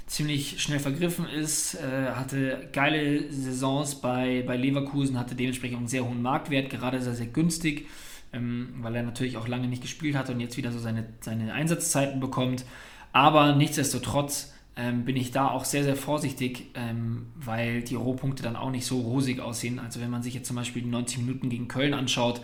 [0.06, 6.04] ziemlich schnell vergriffen ist, äh, hatte geile Saisons bei, bei Leverkusen, hatte dementsprechend einen sehr
[6.04, 7.88] hohen Marktwert, gerade sehr, sehr günstig,
[8.32, 11.52] ähm, weil er natürlich auch lange nicht gespielt hat und jetzt wieder so seine, seine
[11.52, 12.64] Einsatzzeiten bekommt.
[13.12, 18.56] Aber nichtsdestotrotz ähm, bin ich da auch sehr, sehr vorsichtig, ähm, weil die Rohpunkte dann
[18.56, 19.78] auch nicht so rosig aussehen.
[19.78, 22.40] Also wenn man sich jetzt zum Beispiel die 90 Minuten gegen Köln anschaut,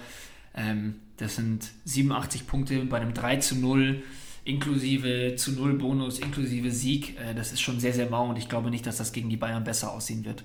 [0.54, 4.02] ähm, das sind 87 Punkte bei einem 3 zu 0
[4.44, 8.48] inklusive zu Null Bonus, inklusive Sieg, äh, das ist schon sehr, sehr mau und ich
[8.48, 10.42] glaube nicht, dass das gegen die Bayern besser aussehen wird.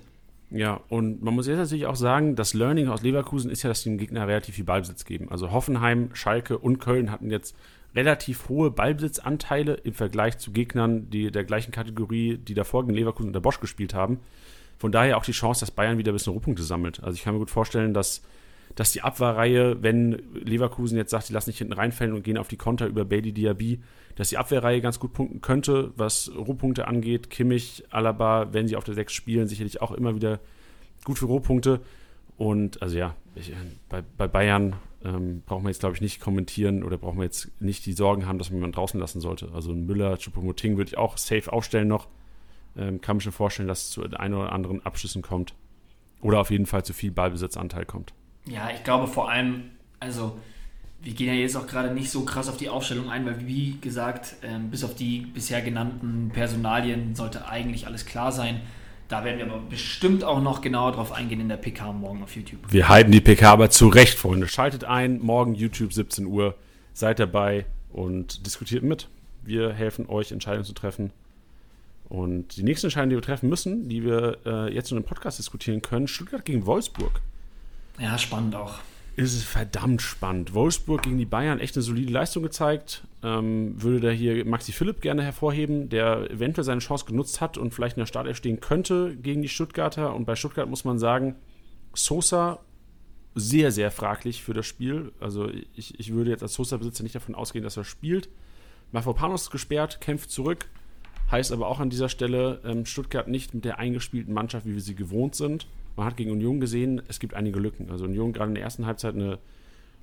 [0.49, 3.83] Ja, und man muss jetzt natürlich auch sagen, das Learning aus Leverkusen ist ja, dass
[3.83, 5.29] die dem Gegner relativ viel Ballbesitz geben.
[5.29, 7.55] Also Hoffenheim, Schalke und Köln hatten jetzt
[7.95, 13.29] relativ hohe Ballbesitzanteile im Vergleich zu Gegnern die der gleichen Kategorie, die davor gegen Leverkusen
[13.29, 14.19] und der Bosch gespielt haben.
[14.77, 17.03] Von daher auch die Chance, dass Bayern wieder ein bisschen Ruhpunkte sammelt.
[17.03, 18.21] Also ich kann mir gut vorstellen, dass
[18.77, 22.47] dass die Abwehrreihe, wenn Leverkusen jetzt sagt, die lassen nicht hinten reinfällen und gehen auf
[22.47, 23.79] die Konter über Bailey Diaby,
[24.15, 27.31] dass die Abwehrreihe ganz gut punkten könnte, was Rohpunkte angeht.
[27.31, 30.39] Kimmich, Alaba, wenn sie auf der 6 spielen, sicherlich auch immer wieder
[31.05, 31.81] gut für Rohpunkte.
[32.38, 33.51] Und also ja, ich,
[33.89, 37.50] bei, bei, Bayern ähm, brauchen wir jetzt, glaube ich, nicht kommentieren oder brauchen wir jetzt
[37.62, 39.52] nicht die Sorgen haben, dass man jemanden draußen lassen sollte.
[39.54, 42.08] Also Müller, Chupomoting würde ich auch safe aufstellen noch.
[42.76, 45.54] Ähm, kann mir schon vorstellen, dass es zu ein oder anderen Abschüssen kommt.
[46.22, 48.14] Oder auf jeden Fall zu viel Ballbesitzanteil kommt.
[48.48, 50.38] Ja, ich glaube vor allem, also
[51.02, 53.78] wir gehen ja jetzt auch gerade nicht so krass auf die Aufstellung ein, weil wie
[53.80, 58.62] gesagt, ähm, bis auf die bisher genannten Personalien sollte eigentlich alles klar sein.
[59.08, 62.36] Da werden wir aber bestimmt auch noch genauer drauf eingehen in der PK morgen auf
[62.36, 62.60] YouTube.
[62.70, 64.47] Wir halten die PK aber zurecht, Freunde.
[64.47, 66.55] Schaltet ein, morgen YouTube 17 Uhr.
[66.93, 69.08] Seid dabei und diskutiert mit.
[69.43, 71.12] Wir helfen euch, Entscheidungen zu treffen.
[72.10, 75.39] Und die nächsten Entscheidungen, die wir treffen müssen, die wir äh, jetzt in einem Podcast
[75.39, 77.22] diskutieren können, Stuttgart gegen Wolfsburg.
[77.99, 78.76] Ja, spannend auch.
[79.18, 80.53] Ist es verdammt spannend.
[80.53, 83.01] Wolfsburg gegen die Bayern echt eine solide Leistung gezeigt.
[83.24, 87.74] Ähm, würde da hier Maxi Philipp gerne hervorheben, der eventuell seine Chance genutzt hat und
[87.74, 90.13] vielleicht in der Startelf stehen könnte gegen die Stuttgarter.
[90.13, 91.36] Und bei Stuttgart muss man sagen,
[91.95, 92.59] Sosa
[93.34, 95.11] sehr, sehr fraglich für das Spiel.
[95.20, 98.30] Also ich, ich würde jetzt als Sosa-Besitzer nicht davon ausgehen, dass er spielt.
[98.91, 100.70] Mafropanos gesperrt, kämpft zurück.
[101.32, 104.82] Heißt aber auch an dieser Stelle, ähm, Stuttgart nicht mit der eingespielten Mannschaft, wie wir
[104.82, 105.65] sie gewohnt sind
[105.98, 107.89] man hat gegen Union gesehen, es gibt einige Lücken.
[107.91, 109.39] Also Union gerade in der ersten Halbzeit eine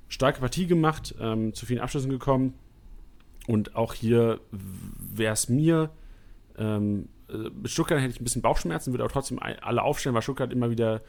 [0.07, 2.53] starke Partie gemacht, ähm, zu vielen Abschlüssen gekommen.
[3.47, 5.89] Und auch hier wäre es mir,
[6.57, 10.21] ähm, äh, mit Stuttgart hätte ich ein bisschen Bauchschmerzen, würde auch trotzdem alle aufstellen, weil
[10.21, 11.01] Stuttgart immer wieder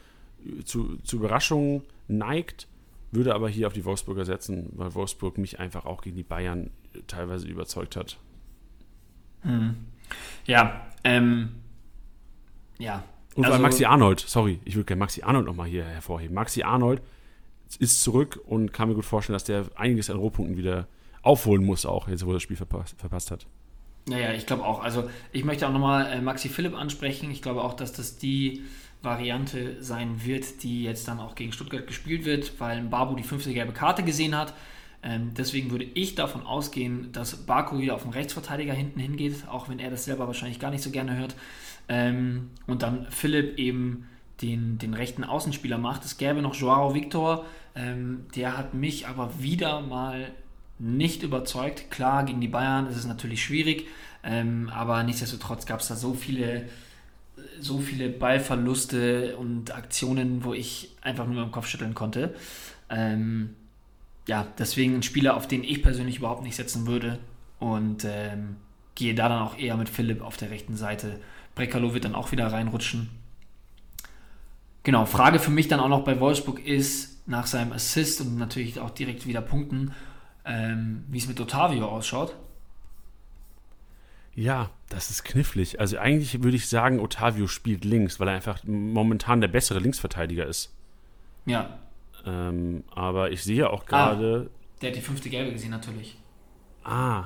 [0.65, 2.67] zu, zu Überraschungen neigt,
[3.11, 6.69] würde aber hier auf die Wolfsburger setzen, weil Wolfsburg mich einfach auch gegen die Bayern
[7.07, 8.17] teilweise überzeugt hat.
[9.41, 9.75] Hm.
[10.45, 11.49] Ja, ähm,
[12.77, 13.03] ja,
[13.37, 16.33] und also, Maxi Arnold, sorry, ich würde gerne Maxi Arnold nochmal hier hervorheben.
[16.33, 17.01] Maxi Arnold
[17.79, 20.87] ist zurück und kann mir gut vorstellen, dass der einiges an Rohpunkten wieder
[21.21, 23.45] aufholen muss, auch jetzt, wo er das Spiel verpasst, verpasst hat.
[24.07, 24.81] Naja, ich glaube auch.
[24.81, 27.29] Also ich möchte auch nochmal äh, Maxi Philipp ansprechen.
[27.29, 28.63] Ich glaube auch, dass das die
[29.03, 33.53] Variante sein wird, die jetzt dann auch gegen Stuttgart gespielt wird, weil Babu die fünfte
[33.53, 34.53] gelbe Karte gesehen hat.
[35.03, 39.69] Ähm, deswegen würde ich davon ausgehen, dass Baku wieder auf den Rechtsverteidiger hinten hingeht, auch
[39.69, 41.35] wenn er das selber wahrscheinlich gar nicht so gerne hört.
[41.89, 44.07] Ähm, und dann Philipp eben
[44.41, 46.05] den, den rechten Außenspieler macht.
[46.05, 50.31] Es gäbe noch Joao Victor, ähm, der hat mich aber wieder mal
[50.79, 51.89] nicht überzeugt.
[51.89, 53.87] Klar, gegen die Bayern ist es natürlich schwierig,
[54.23, 56.67] ähm, aber nichtsdestotrotz gab es da so viele,
[57.59, 62.35] so viele Ballverluste und Aktionen, wo ich einfach nur im Kopf schütteln konnte.
[62.89, 63.55] Ähm,
[64.27, 67.17] ja, deswegen ein Spieler, auf den ich persönlich überhaupt nicht setzen würde
[67.59, 68.57] und ähm,
[68.95, 71.19] gehe da dann auch eher mit Philipp auf der rechten Seite
[71.57, 73.09] Brekalo wird dann auch wieder reinrutschen.
[74.83, 78.79] Genau, Frage für mich dann auch noch bei Wolfsburg ist, nach seinem Assist und natürlich
[78.79, 79.93] auch direkt wieder Punkten,
[80.45, 82.35] ähm, wie es mit Otavio ausschaut.
[84.33, 85.79] Ja, das ist knifflig.
[85.79, 90.45] Also eigentlich würde ich sagen, Otavio spielt links, weil er einfach momentan der bessere Linksverteidiger
[90.45, 90.73] ist.
[91.45, 91.79] Ja.
[92.25, 94.49] Ähm, aber ich sehe auch gerade.
[94.49, 96.17] Ah, der hat die fünfte Gelbe gesehen, natürlich.
[96.83, 97.25] Ah,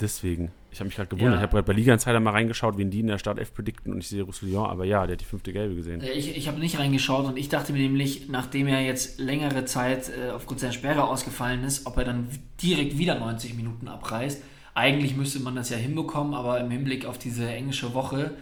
[0.00, 0.52] deswegen.
[0.72, 1.32] Ich habe mich gerade gewundert.
[1.32, 1.36] Ja.
[1.38, 3.98] Ich habe gerade bei Liga Insider mal reingeschaut, wen die in der Startelf predikten und
[3.98, 6.02] ich sehe Roussillon, aber ja, der hat die fünfte Gelbe gesehen.
[6.02, 10.10] Ich, ich habe nicht reingeschaut und ich dachte mir nämlich, nachdem er jetzt längere Zeit
[10.10, 12.28] äh, aufgrund seiner Sperre ausgefallen ist, ob er dann
[12.62, 14.42] direkt wieder 90 Minuten abreißt.
[14.74, 18.32] Eigentlich müsste man das ja hinbekommen, aber im Hinblick auf diese englische Woche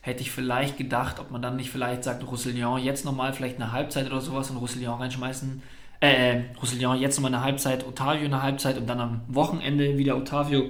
[0.00, 3.72] hätte ich vielleicht gedacht, ob man dann nicht vielleicht sagt, Roussillon jetzt nochmal vielleicht eine
[3.72, 5.62] Halbzeit oder sowas und Roussillon reinschmeißen.
[6.00, 10.64] Äh, Roussillon jetzt nochmal eine Halbzeit, Otavio eine Halbzeit und dann am Wochenende wieder Otavio.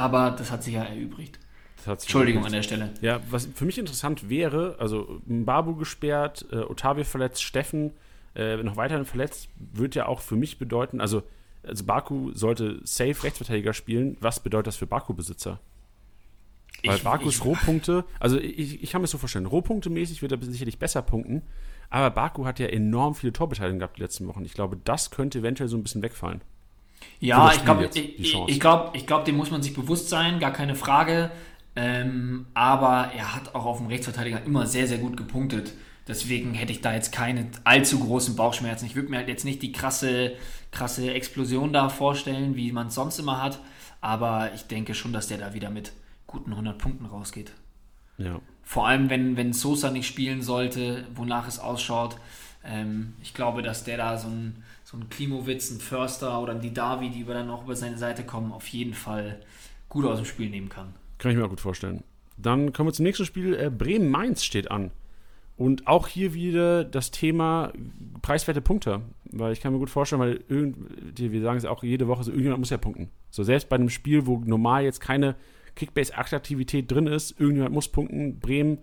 [0.00, 1.38] Aber das hat sich ja erübrigt.
[1.86, 2.90] Entschuldigung an der Stelle.
[3.00, 7.92] Ja, was für mich interessant wäre, also Babu gesperrt, äh, Otavio verletzt, Steffen
[8.34, 11.22] äh, noch weiterhin verletzt, wird ja auch für mich bedeuten, also,
[11.62, 14.16] also Baku sollte safe Rechtsverteidiger spielen.
[14.20, 15.60] Was bedeutet das für Baku-Besitzer?
[16.84, 20.42] Weil ich, Bakus ich, Rohpunkte, also ich, ich kann mir so vorstellen, Rohpunkte-mäßig wird er
[20.42, 21.42] sicherlich besser punkten,
[21.90, 24.44] aber Baku hat ja enorm viele Torbeteiligungen gehabt die letzten Wochen.
[24.44, 26.40] Ich glaube, das könnte eventuell so ein bisschen wegfallen.
[27.20, 30.52] Ja, ich glaube, ich, ich glaube, ich glaub, dem muss man sich bewusst sein, gar
[30.52, 31.30] keine Frage.
[31.76, 35.72] Ähm, aber er hat auch auf dem Rechtsverteidiger immer sehr, sehr gut gepunktet.
[36.08, 38.86] Deswegen hätte ich da jetzt keine allzu großen Bauchschmerzen.
[38.86, 40.32] Ich würde mir halt jetzt nicht die krasse,
[40.72, 43.60] krasse Explosion da vorstellen, wie man es sonst immer hat.
[44.00, 45.92] Aber ich denke schon, dass der da wieder mit
[46.26, 47.52] guten 100 Punkten rausgeht.
[48.18, 48.40] Ja.
[48.62, 52.16] Vor allem, wenn, wenn Sosa nicht spielen sollte, wonach es ausschaut.
[52.64, 56.60] Ähm, ich glaube, dass der da so ein, so ein Klimowitz, ein Förster oder ein
[56.60, 59.40] Didavi, die über dann noch über seine Seite kommen, auf jeden Fall
[59.88, 60.94] gut aus dem Spiel nehmen kann.
[61.18, 62.02] Kann ich mir auch gut vorstellen.
[62.36, 63.54] Dann kommen wir zum nächsten Spiel.
[63.54, 64.90] Äh, Bremen-Mainz steht an.
[65.56, 67.72] Und auch hier wieder das Thema
[68.22, 69.02] preiswerte Punkte.
[69.26, 70.76] Weil ich kann mir gut vorstellen, weil irgend,
[71.18, 73.10] wir sagen es auch jede Woche, so irgendjemand muss ja punkten.
[73.30, 75.36] So selbst bei einem Spiel, wo normal jetzt keine
[75.76, 78.40] Kickbase-Attraktivität drin ist, irgendjemand muss punkten.
[78.40, 78.78] Bremen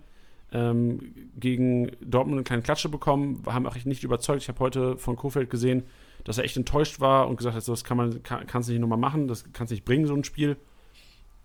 [0.52, 4.42] ähm, gegen Dortmund eine kleine Klatsche bekommen, haben auch nicht überzeugt.
[4.42, 5.84] Ich habe heute von Kofeld gesehen,
[6.24, 8.98] dass er echt enttäuscht war und gesagt hat, so, das kann man, kann, nicht nochmal
[8.98, 10.56] machen, das kannst nicht bringen, so ein Spiel.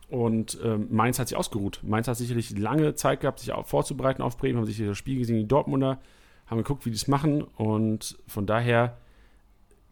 [0.10, 1.80] Und ähm, Mainz hat sich ausgeruht.
[1.84, 5.38] Mainz hat sicherlich lange Zeit gehabt, sich vorzubereiten auf Bremen, haben sich das Spiel gesehen,
[5.38, 6.00] die Dortmunder,
[6.46, 7.42] haben geguckt, wie die es machen.
[7.42, 8.98] Und von daher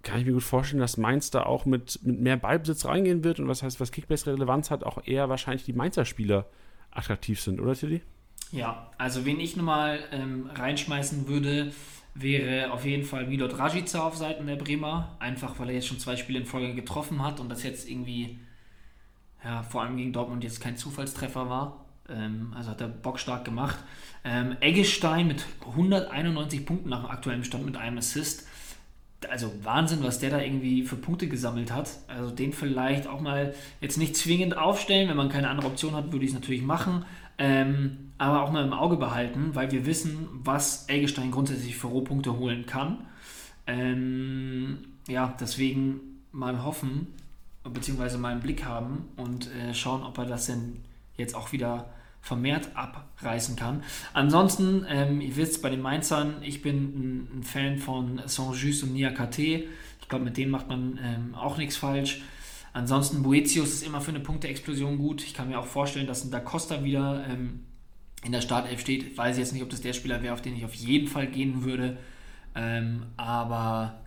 [0.04, 3.40] kann ich mir gut vorstellen, dass Mainz da auch mit, mit mehr Ballbesitz reingehen wird.
[3.40, 6.46] Und was heißt, was Kickbase-Relevanz hat, auch eher wahrscheinlich die Mainzer Spieler
[6.92, 8.02] attraktiv sind, oder Tilly?
[8.52, 11.72] Ja, also wen ich nochmal ähm, reinschmeißen würde,
[12.14, 15.16] wäre auf jeden Fall Milot Rajica auf Seiten der Bremer.
[15.20, 18.40] Einfach weil er jetzt schon zwei Spiele in Folge getroffen hat und das jetzt irgendwie
[19.44, 21.86] ja, vor allem gegen Dortmund jetzt kein Zufallstreffer war.
[22.10, 23.78] Ähm, also hat er bockstark gemacht.
[24.24, 28.48] Ähm, Eggestein mit 191 Punkten nach dem aktuellen Stand mit einem Assist.
[29.30, 31.90] Also Wahnsinn, was der da irgendwie für Punkte gesammelt hat.
[32.08, 35.10] Also den vielleicht auch mal jetzt nicht zwingend aufstellen.
[35.10, 37.06] Wenn man keine andere Option hat, würde ich es natürlich machen.
[37.44, 42.38] Ähm, aber auch mal im Auge behalten, weil wir wissen, was Eggestein grundsätzlich für Rohpunkte
[42.38, 43.08] holen kann.
[43.66, 44.78] Ähm,
[45.08, 47.08] ja, deswegen mal hoffen,
[47.64, 50.82] beziehungsweise mal einen Blick haben und äh, schauen, ob er das denn
[51.18, 51.90] jetzt auch wieder
[52.22, 53.82] vermehrt abreißen kann.
[54.14, 58.94] Ansonsten, ähm, ihr wisst, bei den Mainzern, ich bin ein, ein Fan von Saint-Just und
[58.94, 59.64] Niakate.
[60.00, 62.22] Ich glaube, mit denen macht man ähm, auch nichts falsch.
[62.74, 65.24] Ansonsten, Boetius ist immer für eine Punkte-Explosion gut.
[65.24, 67.62] Ich kann mir auch vorstellen, dass ein Da Costa wieder ähm,
[68.24, 69.04] in der Startelf steht.
[69.04, 71.28] Ich weiß jetzt nicht, ob das der Spieler wäre, auf den ich auf jeden Fall
[71.28, 71.98] gehen würde.
[72.56, 74.02] Ähm, aber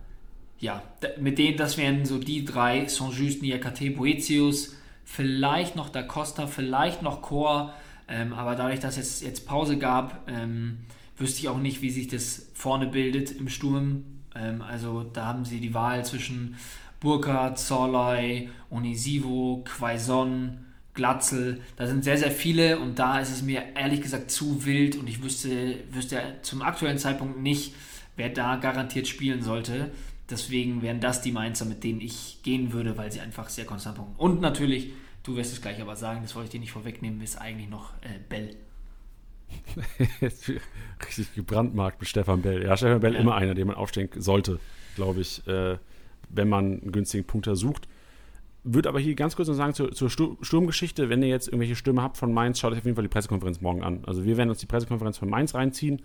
[0.59, 0.81] ja,
[1.19, 7.01] mit denen, das wären so die drei, Saint-Just, Niakate, Boetius, vielleicht noch Da Costa, vielleicht
[7.01, 7.73] noch Chor,
[8.07, 10.79] ähm, aber dadurch, dass es jetzt Pause gab, ähm,
[11.17, 14.03] wüsste ich auch nicht, wie sich das vorne bildet im Sturm.
[14.35, 16.55] Ähm, also da haben sie die Wahl zwischen
[16.99, 21.61] Burkhardt, Zorlai, Onisivo, Quaison, Glatzel.
[21.75, 25.07] Da sind sehr, sehr viele und da ist es mir ehrlich gesagt zu wild und
[25.07, 27.75] ich wüsste, wüsste zum aktuellen Zeitpunkt nicht,
[28.15, 29.91] wer da garantiert spielen sollte.
[30.29, 33.97] Deswegen wären das die Mainzer, mit denen ich gehen würde, weil sie einfach sehr konstant
[33.97, 34.15] punkten.
[34.17, 34.91] Und natürlich,
[35.21, 37.93] du wirst es gleich aber sagen, das wollte ich dir nicht vorwegnehmen, ist eigentlich noch
[38.01, 38.55] äh, Bell.
[41.05, 42.63] Richtig gebrandmarkt mit Stefan Bell.
[42.63, 43.19] Ja, Stefan Bell ja.
[43.19, 44.59] immer einer, den man aufstellen sollte,
[44.95, 45.77] glaube ich, äh,
[46.35, 47.87] wenn man einen günstigen Punkter sucht.
[48.63, 52.01] Würde aber hier ganz kurz noch sagen zur, zur Sturmgeschichte, wenn ihr jetzt irgendwelche Stürme
[52.01, 54.03] habt von Mainz, schaut euch auf jeden Fall die Pressekonferenz morgen an.
[54.05, 56.01] Also wir werden uns die Pressekonferenz von Mainz reinziehen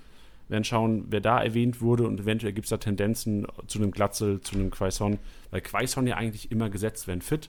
[0.51, 4.41] werden schauen, wer da erwähnt wurde und eventuell gibt es da Tendenzen zu einem Glatzel,
[4.41, 5.19] zu einem Quaison,
[5.51, 7.49] weil Quaison ja eigentlich immer gesetzt werden fit.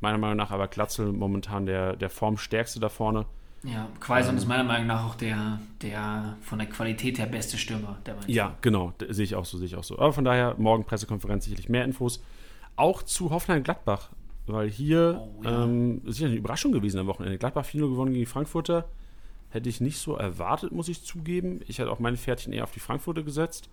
[0.00, 3.26] Meiner Meinung nach aber Glatzel momentan der, der formstärkste da vorne.
[3.64, 7.56] Ja, Quaison ähm, ist meiner Meinung nach auch der, der von der Qualität her beste
[7.56, 8.34] Stürmer der Mannschaft.
[8.34, 9.98] Ja, genau, sehe ich auch so, sehe ich auch so.
[9.98, 12.22] Aber von daher, morgen Pressekonferenz sicherlich mehr Infos.
[12.76, 14.10] Auch zu Hoffenheim-Gladbach,
[14.46, 15.64] weil hier oh, ja.
[15.64, 17.38] ähm, ist ja eine Überraschung gewesen am Wochenende.
[17.38, 18.84] Gladbach 4 gewonnen gegen die Frankfurter.
[19.48, 21.60] Hätte ich nicht so erwartet, muss ich zugeben.
[21.66, 23.70] Ich hatte auch meine Pferdchen eher auf die Frankfurter gesetzt.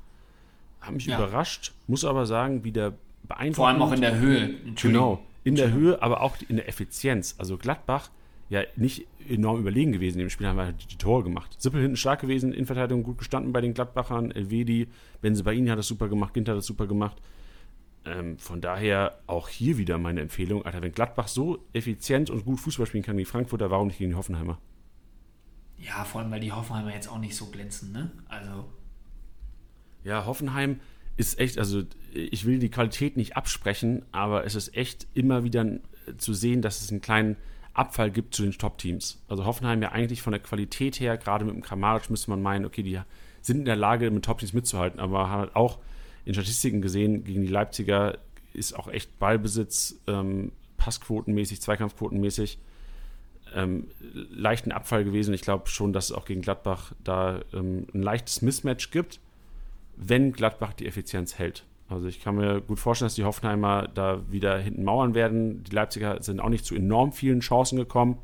[0.80, 1.18] Haben mich ja.
[1.18, 3.56] überrascht, muss aber sagen, wieder beeindruckend.
[3.56, 4.56] Vor allem auch in der Höhe.
[4.76, 7.36] Genau, in der Höhe, aber auch in der Effizienz.
[7.38, 8.10] Also Gladbach
[8.52, 10.20] ja nicht enorm überlegen gewesen.
[10.20, 11.56] In dem Spiel haben wir halt die Tore gemacht.
[11.60, 14.30] Sippel hinten stark gewesen, in Verteidigung gut gestanden bei den Gladbachern.
[14.32, 14.90] Elvedi,
[15.22, 17.22] Benze Baini hat das super gemacht, Ginter hat das super gemacht.
[18.04, 20.66] Ähm, von daher auch hier wieder meine Empfehlung.
[20.66, 24.12] Alter, wenn Gladbach so effizient und gut Fußball spielen kann wie Frankfurter, warum nicht gegen
[24.12, 24.60] die Hoffenheimer?
[25.78, 28.12] Ja, vor allem, weil die Hoffenheimer jetzt auch nicht so glänzen, ne?
[28.28, 28.70] Also.
[30.04, 30.82] Ja, Hoffenheim
[31.16, 31.84] ist echt, also
[32.14, 35.80] ich will die Qualität nicht absprechen, aber es ist echt immer wieder
[36.18, 37.38] zu sehen, dass es einen kleinen
[37.74, 39.22] Abfall gibt zu den Top-Teams.
[39.28, 42.66] Also Hoffenheim ja eigentlich von der Qualität her, gerade mit dem Kramaric müsste man meinen,
[42.66, 43.00] okay, die
[43.42, 45.80] sind in der Lage, mit Top-Teams mitzuhalten, aber halt auch
[46.26, 48.18] in Statistiken gesehen, gegen die Leipziger
[48.54, 52.58] ist auch echt Ballbesitz, ähm, Passquotenmäßig, Zweikampfquotenmäßig
[53.54, 55.34] ähm, leichten Abfall gewesen.
[55.34, 59.20] Ich glaube schon, dass es auch gegen Gladbach da ähm, ein leichtes Mismatch gibt,
[59.96, 61.66] wenn Gladbach die Effizienz hält.
[61.92, 65.64] Also ich kann mir gut vorstellen, dass die Hoffenheimer da wieder hinten mauern werden.
[65.64, 68.18] Die Leipziger sind auch nicht zu enorm vielen Chancen gekommen.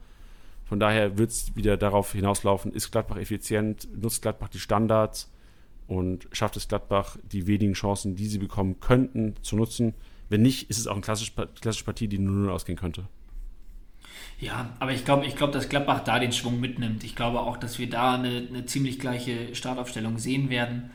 [0.64, 5.32] Von daher wird es wieder darauf hinauslaufen, ist Gladbach effizient, nutzt Gladbach die Standards
[5.88, 9.94] und schafft es Gladbach, die wenigen Chancen, die sie bekommen könnten, zu nutzen.
[10.30, 13.08] Wenn nicht, ist es auch eine klassische, klassische Partie, die 0-0 ausgehen könnte.
[14.40, 17.04] Ja, aber ich glaube, ich glaube, dass Gladbach da den Schwung mitnimmt.
[17.04, 20.92] Ich glaube auch, dass wir da eine, eine ziemlich gleiche Startaufstellung sehen werden.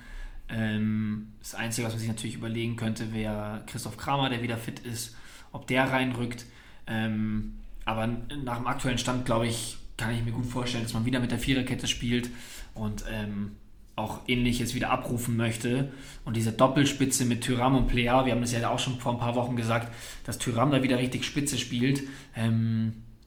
[0.53, 4.80] Ähm, das Einzige, was man sich natürlich überlegen könnte, wäre Christoph Kramer, der wieder fit
[4.80, 5.16] ist,
[5.50, 6.44] ob der reinrückt.
[6.86, 8.07] Ähm, aber
[8.44, 11.30] nach dem aktuellen Stand, glaube ich, kann ich mir gut vorstellen, dass man wieder mit
[11.30, 12.30] der Viererkette spielt
[12.74, 13.53] und ähm,
[13.96, 15.92] auch ähnliches wieder abrufen möchte.
[16.24, 19.18] Und diese Doppelspitze mit Tyram und Plea, wir haben das ja auch schon vor ein
[19.18, 19.92] paar Wochen gesagt,
[20.24, 22.03] dass Tyram da wieder richtig Spitze spielt,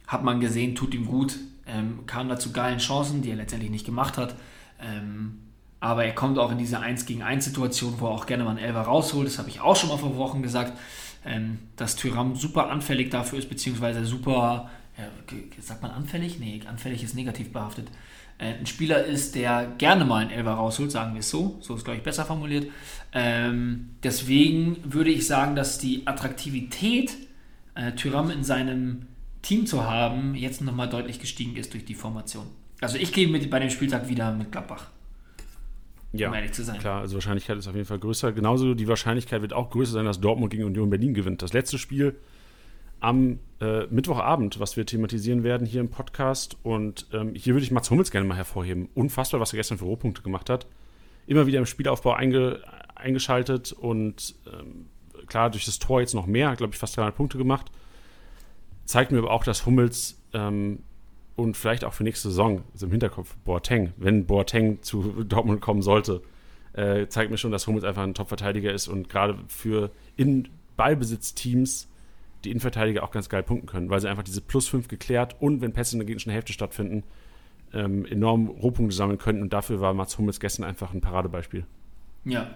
[0.07, 1.37] hat man gesehen, tut ihm gut,
[2.07, 4.35] kam da zu geilen Chancen, die er letztendlich nicht gemacht hat.
[4.81, 5.37] Ähm,
[5.85, 8.49] aber er kommt auch in diese 1 gegen 1 Situation, wo er auch gerne mal
[8.49, 9.27] einen Elfer rausholt.
[9.27, 10.73] Das habe ich auch schon mal vor Wochen gesagt,
[11.23, 15.03] ähm, dass Tyram super anfällig dafür ist, beziehungsweise super, ja,
[15.61, 16.39] sagt man anfällig?
[16.39, 17.89] Nee, anfällig ist negativ behaftet.
[18.39, 21.57] Äh, ein Spieler ist, der gerne mal einen Elfer rausholt, sagen wir es so.
[21.61, 22.65] So ist, glaube ich, besser formuliert.
[23.13, 27.15] Ähm, deswegen würde ich sagen, dass die Attraktivität
[27.75, 29.05] äh, Tyram in seinem
[29.43, 32.47] Team zu haben, jetzt nochmal deutlich gestiegen ist durch die Formation.
[32.81, 34.87] Also ich gehe mit, bei dem Spieltag wieder mit Gladbach.
[36.17, 36.79] Ja, um ehrlich zu sein.
[36.79, 38.31] klar, also Wahrscheinlichkeit ist auf jeden Fall größer.
[38.31, 41.41] Genauso die Wahrscheinlichkeit wird auch größer sein, dass Dortmund gegen Union Berlin gewinnt.
[41.41, 42.15] Das letzte Spiel
[42.99, 46.57] am äh, Mittwochabend, was wir thematisieren werden hier im Podcast.
[46.63, 48.89] Und ähm, hier würde ich Mats Hummels gerne mal hervorheben.
[48.93, 50.67] Unfassbar, was er gestern für Rohpunkte gemacht hat.
[51.27, 52.61] Immer wieder im Spielaufbau einge,
[52.95, 54.87] eingeschaltet und ähm,
[55.27, 57.71] klar, durch das Tor jetzt noch mehr, glaube ich, fast 300 Punkte gemacht.
[58.85, 60.79] Zeigt mir aber auch, dass Hummels ähm,
[61.35, 65.81] und vielleicht auch für nächste Saison, also im Hinterkopf, Boateng, wenn Boateng zu Dortmund kommen
[65.81, 66.21] sollte,
[66.73, 71.89] äh, zeigt mir schon, dass Hummels einfach ein Top-Verteidiger ist und gerade für in Ballbesitzteams
[72.43, 75.61] die Innenverteidiger auch ganz geil punkten können, weil sie einfach diese Plus 5 geklärt und
[75.61, 77.03] wenn Pässe in der gegnerischen Hälfte stattfinden,
[77.73, 79.41] ähm, enorm Rohpunkte sammeln könnten.
[79.41, 81.65] Und dafür war Mats Hummels gestern einfach ein Paradebeispiel.
[82.23, 82.53] Ja,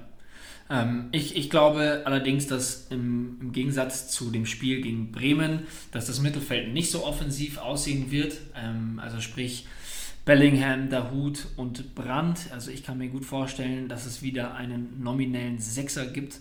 [0.70, 5.62] ähm, ich, ich glaube allerdings, dass im, im, Gegensatz zu dem Spiel gegen Bremen,
[5.92, 8.38] dass das Mittelfeld nicht so offensiv aussehen wird.
[8.56, 9.66] Ähm, also sprich
[10.26, 12.52] Bellingham, Dahut und Brandt.
[12.54, 16.40] Also ich kann mir gut vorstellen, dass es wieder einen nominellen Sechser gibt,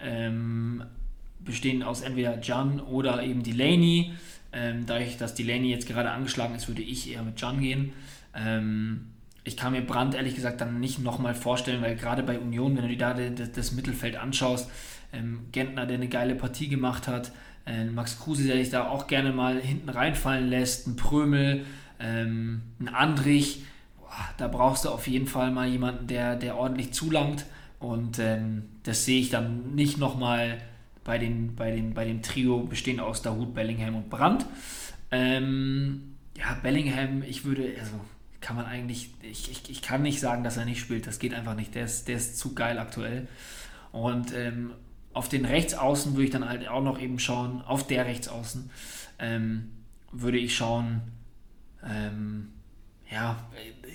[0.00, 0.82] ähm,
[1.38, 4.12] bestehend aus entweder Jan oder eben Delaney.
[4.52, 7.92] Ähm, dadurch, dass Delaney jetzt gerade angeschlagen ist, würde ich eher mit Jan gehen.
[8.34, 9.06] Ähm,
[9.48, 12.82] ich kann mir Brandt ehrlich gesagt dann nicht nochmal vorstellen, weil gerade bei Union, wenn
[12.82, 14.70] du dir da das, das Mittelfeld anschaust,
[15.12, 17.32] ähm, Gentner, der eine geile Partie gemacht hat,
[17.66, 21.64] äh, Max Kruse, der sich da auch gerne mal hinten reinfallen lässt, ein Prömel,
[21.98, 23.64] ähm, ein Andrich,
[23.98, 27.46] boah, da brauchst du auf jeden Fall mal jemanden, der, der ordentlich zulangt
[27.78, 30.58] und ähm, das sehe ich dann nicht nochmal
[31.04, 34.44] bei, den, bei, den, bei dem Trio bestehend aus Dahut, Bellingham und Brandt.
[35.10, 37.98] Ähm, ja, Bellingham, ich würde, also
[38.40, 41.06] kann man eigentlich, ich, ich, ich kann nicht sagen, dass er nicht spielt.
[41.06, 41.74] Das geht einfach nicht.
[41.74, 43.26] Der ist, der ist zu geil aktuell.
[43.92, 44.72] Und ähm,
[45.12, 48.70] auf den Rechtsaußen würde ich dann halt auch noch eben schauen, auf der Rechtsaußen
[49.18, 49.70] ähm,
[50.12, 51.02] würde ich schauen,
[51.84, 52.50] ähm,
[53.10, 53.36] ja,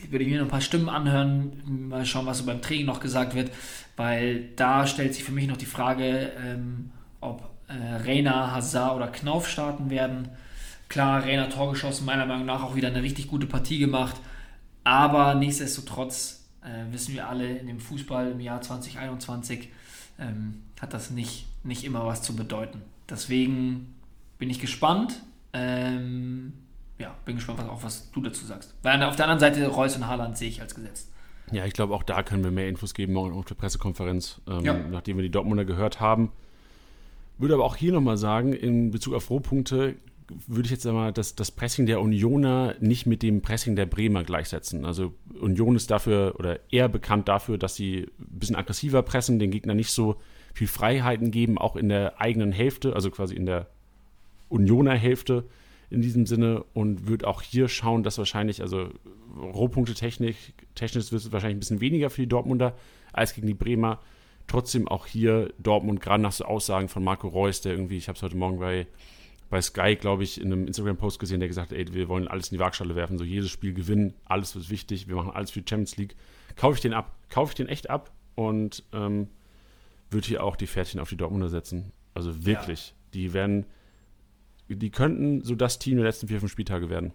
[0.09, 2.99] würde ich mir noch ein paar Stimmen anhören, mal schauen, was so beim Training noch
[2.99, 3.51] gesagt wird,
[3.95, 6.91] weil da stellt sich für mich noch die Frage, ähm,
[7.21, 10.29] ob äh, Reina, Hazard oder Knauf starten werden.
[10.89, 14.15] Klar, Reina Tor geschossen, meiner Meinung nach auch wieder eine richtig gute Partie gemacht.
[14.84, 19.69] Aber nichtsdestotrotz äh, wissen wir alle, in dem Fußball im Jahr 2021
[20.19, 22.81] ähm, hat das nicht, nicht immer was zu bedeuten.
[23.09, 23.93] Deswegen
[24.38, 25.21] bin ich gespannt.
[25.53, 26.53] Ähm,
[26.99, 28.73] ja, bin gespannt, was, auch was du dazu sagst.
[28.84, 31.09] Weil auf der anderen Seite Reus und Haaland sehe ich als gesetzt.
[31.51, 34.65] Ja, ich glaube, auch da können wir mehr Infos geben morgen auf der Pressekonferenz, ähm,
[34.65, 34.73] ja.
[34.73, 36.31] nachdem wir die Dortmunder gehört haben.
[37.38, 39.95] Würde aber auch hier nochmal sagen, in Bezug auf Rohpunkte,
[40.47, 44.24] würde ich jetzt einmal das, das Pressing der Unioner nicht mit dem Pressing der Bremer
[44.24, 44.86] gleichsetzen.
[44.86, 49.51] Also Union ist dafür oder eher bekannt dafür, dass sie ein bisschen aggressiver pressen, den
[49.51, 50.17] Gegner nicht so
[50.53, 53.67] viel Freiheiten geben, auch in der eigenen Hälfte, also quasi in der
[54.49, 55.45] Unioner Hälfte
[55.89, 58.89] in diesem Sinne und wird auch hier schauen, dass wahrscheinlich, also
[59.36, 62.76] Rohpunkte technisch, technisch wird es wahrscheinlich ein bisschen weniger für die Dortmunder
[63.11, 63.99] als gegen die Bremer.
[64.47, 68.17] Trotzdem auch hier Dortmund, gerade nach so Aussagen von Marco Reus, der irgendwie, ich habe
[68.17, 68.88] es heute Morgen bei,
[69.54, 72.49] bei Sky, glaube ich, in einem Instagram-Post gesehen, der gesagt hat, ey, wir wollen alles
[72.49, 75.62] in die Waagschale werfen, so jedes Spiel gewinnen, alles wird wichtig, wir machen alles für
[75.62, 76.16] die Champions League.
[76.56, 79.30] Kaufe ich den ab, kaufe ich den echt ab und ähm,
[80.10, 81.91] würde hier auch die Pferdchen auf die Dortmunder setzen.
[82.16, 82.95] Also wirklich, ja.
[83.14, 83.68] die werden,
[84.70, 87.14] die könnten so das Team der letzten vier, fünf Spieltage werden.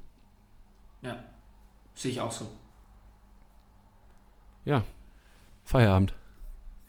[1.03, 1.17] Ja,
[1.95, 2.49] sehe ich auch so.
[4.65, 4.85] Ja,
[5.65, 6.15] Feierabend.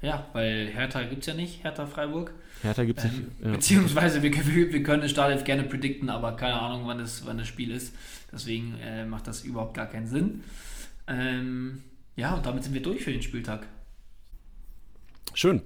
[0.02, 2.34] Ja, weil Hertha gibt es ja nicht, Hertha Freiburg.
[2.62, 3.28] Hertha gibt es ähm, nicht.
[3.44, 3.52] Ja.
[3.52, 7.48] Beziehungsweise wir, wir können das Startelf gerne predikten, aber keine Ahnung, wann das, wann das
[7.48, 7.94] Spiel ist.
[8.32, 10.44] Deswegen äh, macht das überhaupt gar keinen Sinn.
[11.08, 11.84] Ähm,
[12.16, 13.68] ja, und damit sind wir durch für den Spieltag.
[15.34, 15.62] Schön.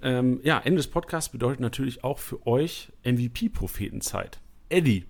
[0.00, 4.40] Ähm, ja, Ende des Podcasts bedeutet natürlich auch für euch MVP-Prophetenzeit.
[4.68, 5.06] Eddie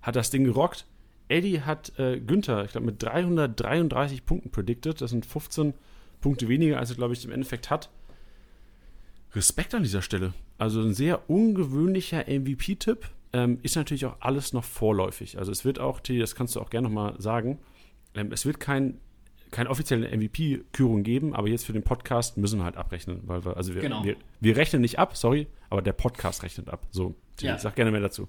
[0.00, 0.86] hat das Ding gerockt.
[1.28, 5.00] Eddie hat äh, Günther, ich glaube, mit 333 Punkten predicted.
[5.00, 5.74] Das sind 15
[6.20, 7.90] Punkte weniger, als er, glaube ich, im Endeffekt hat.
[9.34, 10.34] Respekt an dieser Stelle.
[10.58, 13.08] Also ein sehr ungewöhnlicher MVP-Tipp.
[13.34, 15.38] Ähm, ist natürlich auch alles noch vorläufig.
[15.38, 17.58] Also es wird auch, das kannst du auch gerne nochmal sagen,
[18.14, 18.98] ähm, es wird kein,
[19.50, 23.20] keine offizielle MVP-Kürung geben, aber jetzt für den Podcast müssen wir halt abrechnen.
[23.24, 24.04] Weil wir, also wir, genau.
[24.04, 26.86] wir, wir, rechnen nicht ab, sorry, aber der Podcast rechnet ab.
[26.90, 27.58] So, ja.
[27.58, 28.28] sag gerne mehr dazu.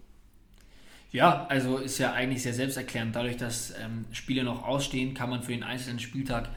[1.12, 3.16] Ja, also ist ja eigentlich sehr selbsterklärend.
[3.16, 6.50] Dadurch, dass ähm, Spiele noch ausstehen, kann man für den einzelnen Spieltag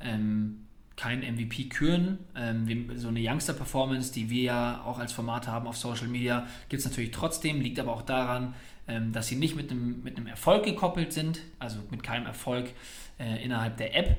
[0.00, 0.66] ähm,
[0.96, 2.18] kein MVP küren.
[2.36, 6.80] Ähm, so eine Youngster-Performance, die wir ja auch als Format haben auf Social Media, gibt
[6.80, 8.54] es natürlich trotzdem, liegt aber auch daran,
[8.86, 12.70] ähm, dass sie nicht mit einem, mit einem Erfolg gekoppelt sind, also mit keinem Erfolg
[13.18, 14.18] äh, innerhalb der App.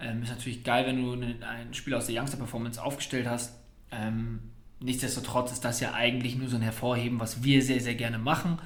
[0.00, 3.54] Ähm, ist natürlich geil, wenn du eine, ein Spiel aus der Youngster-Performance aufgestellt hast.
[3.90, 4.40] Ähm,
[4.80, 8.58] nichtsdestotrotz ist das ja eigentlich nur so ein Hervorheben, was wir sehr, sehr gerne machen,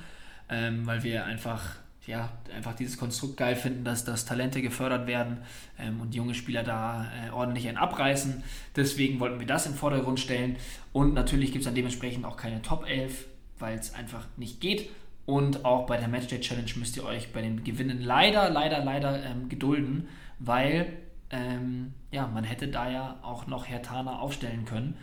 [0.49, 1.77] ähm, weil wir einfach
[2.09, 5.43] ja, einfach dieses Konstrukt geil finden, dass, dass Talente gefördert werden
[5.79, 8.43] ähm, und junge Spieler da äh, ordentlich einen abreißen.
[8.75, 10.57] Deswegen wollten wir das im Vordergrund stellen.
[10.95, 13.27] Und natürlich gibt es dann dementsprechend auch keine Top 11,
[13.59, 14.89] weil es einfach nicht geht.
[15.27, 19.23] Und auch bei der Matchday Challenge müsst ihr euch bei den Gewinnen leider, leider, leider
[19.23, 20.95] ähm, gedulden, weil
[21.29, 24.97] ähm, ja, man hätte da ja auch noch Hertaner aufstellen können,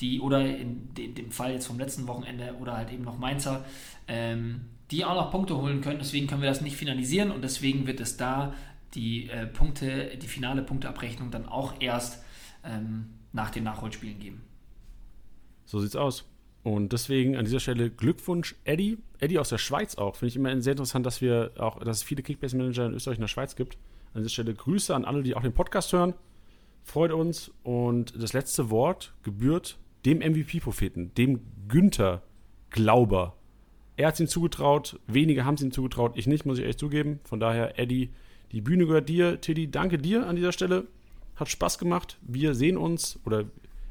[0.00, 3.64] die oder in, in dem Fall jetzt vom letzten Wochenende oder halt eben noch Mainzer,
[4.08, 5.98] ähm, die auch noch Punkte holen können.
[5.98, 8.54] Deswegen können wir das nicht finalisieren und deswegen wird es da
[8.94, 12.22] die äh, Punkte, die finale Punkteabrechnung dann auch erst
[12.64, 14.42] ähm, nach den Nachholspielen geben.
[15.64, 16.24] So sieht's aus.
[16.62, 18.98] Und deswegen an dieser Stelle Glückwunsch, Eddie.
[19.18, 20.16] Eddie aus der Schweiz auch.
[20.16, 23.22] Finde ich immer sehr interessant, dass wir auch, dass es viele Kickbase-Manager in Österreich und
[23.22, 23.78] der Schweiz gibt.
[24.12, 26.14] An dieser Stelle Grüße an alle, die auch den Podcast hören.
[26.82, 27.50] Freut uns.
[27.62, 32.22] Und das letzte Wort gebührt dem MVP-Propheten, dem Günther
[32.70, 33.36] Glauber
[34.00, 36.78] er hat es ihm zugetraut, wenige haben es ihm zugetraut, ich nicht, muss ich echt
[36.78, 37.20] zugeben.
[37.24, 38.10] Von daher, Eddie,
[38.52, 39.40] die Bühne gehört dir.
[39.40, 40.86] Tiddy, danke dir an dieser Stelle.
[41.36, 42.18] Hat Spaß gemacht.
[42.22, 43.44] Wir sehen uns oder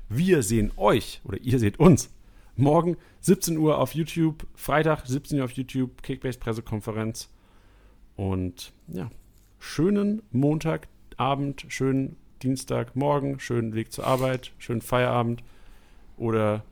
[0.10, 2.10] wir sehen euch oder ihr seht uns
[2.55, 7.30] morgen 17 Uhr auf YouTube, Freitag 17 Uhr auf YouTube, Kickbase Pressekonferenz.
[8.16, 9.10] Und ja,
[9.60, 15.43] schönen Montagabend, schönen Dienstagmorgen, schönen Weg zur Arbeit, schönen Feierabend
[16.18, 16.64] oder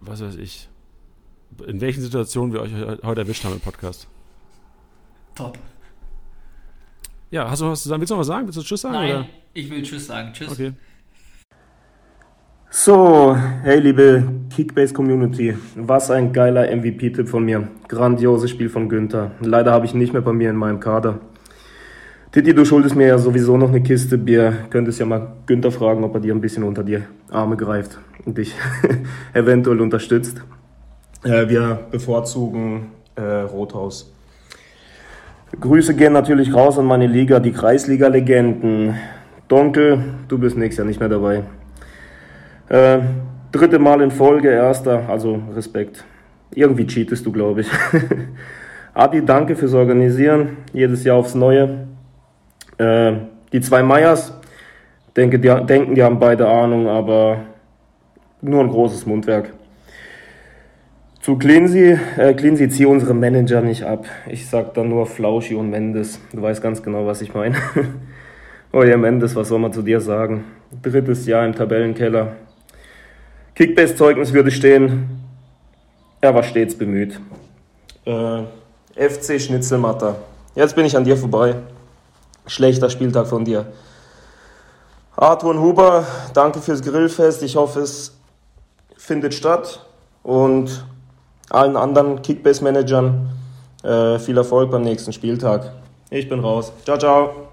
[0.00, 0.68] was weiß ich,
[1.66, 4.08] in welchen Situationen wir euch heute erwischt haben im Podcast.
[5.34, 5.58] Top.
[7.30, 8.00] Ja, hast du was zu sagen?
[8.00, 8.46] Willst du noch was sagen?
[8.46, 8.94] Willst du Tschüss sagen?
[8.94, 9.26] Nein, oder?
[9.54, 10.32] ich will Tschüss sagen.
[10.32, 10.52] Tschüss.
[10.52, 10.72] Okay.
[12.70, 14.24] So, hey liebe
[14.54, 17.68] Kickbase-Community, was ein geiler MVP-Tipp von mir.
[17.86, 19.30] Grandioses Spiel von Günther.
[19.40, 21.20] Leider habe ich nicht mehr bei mir in meinem Kader.
[22.32, 24.66] Titi, du schuldest mir ja sowieso noch eine Kiste Bier.
[24.70, 26.98] Könntest ja mal Günther fragen, ob er dir ein bisschen unter die
[27.30, 28.56] Arme greift und dich
[29.34, 30.42] eventuell unterstützt.
[31.24, 34.12] Äh, wir bevorzugen äh, Rothaus.
[35.58, 38.94] Grüße gehen natürlich raus an meine Liga, die Kreisliga-Legenden.
[39.48, 41.44] Donkel, du bist nächstes Jahr nicht mehr dabei.
[42.68, 42.98] Äh,
[43.52, 46.04] dritte Mal in Folge, erster, also Respekt.
[46.54, 47.70] Irgendwie cheatest du, glaube ich.
[48.94, 51.86] Adi, danke fürs Organisieren, jedes Jahr aufs Neue.
[52.76, 53.12] Äh,
[53.52, 54.32] die zwei Meyers,
[55.16, 57.38] denke, die, denken, die haben beide Ahnung, aber
[58.42, 59.52] nur ein großes Mundwerk.
[61.24, 64.04] Zu Cleansy, äh, Cleansy ziehe unsere Manager nicht ab.
[64.28, 66.20] Ich sag da nur Flauschi und Mendes.
[66.34, 67.56] Du weißt ganz genau, was ich meine.
[68.74, 70.44] oh ja, Mendes, was soll man zu dir sagen?
[70.82, 72.32] Drittes Jahr im Tabellenkeller.
[73.54, 75.18] Kickbase-Zeugnis würde stehen,
[76.20, 77.18] er war stets bemüht.
[78.04, 78.42] Äh,
[78.94, 80.16] FC Schnitzelmatter.
[80.54, 81.54] Jetzt bin ich an dir vorbei.
[82.46, 83.72] Schlechter Spieltag von dir.
[85.16, 87.42] Arthur und Huber, danke fürs Grillfest.
[87.42, 88.14] Ich hoffe, es
[88.98, 89.86] findet statt
[90.22, 90.84] und
[91.50, 93.28] allen anderen Kickbase-Managern
[93.82, 95.72] äh, viel Erfolg beim nächsten Spieltag.
[96.10, 96.72] Ich bin raus.
[96.84, 97.43] Ciao, ciao.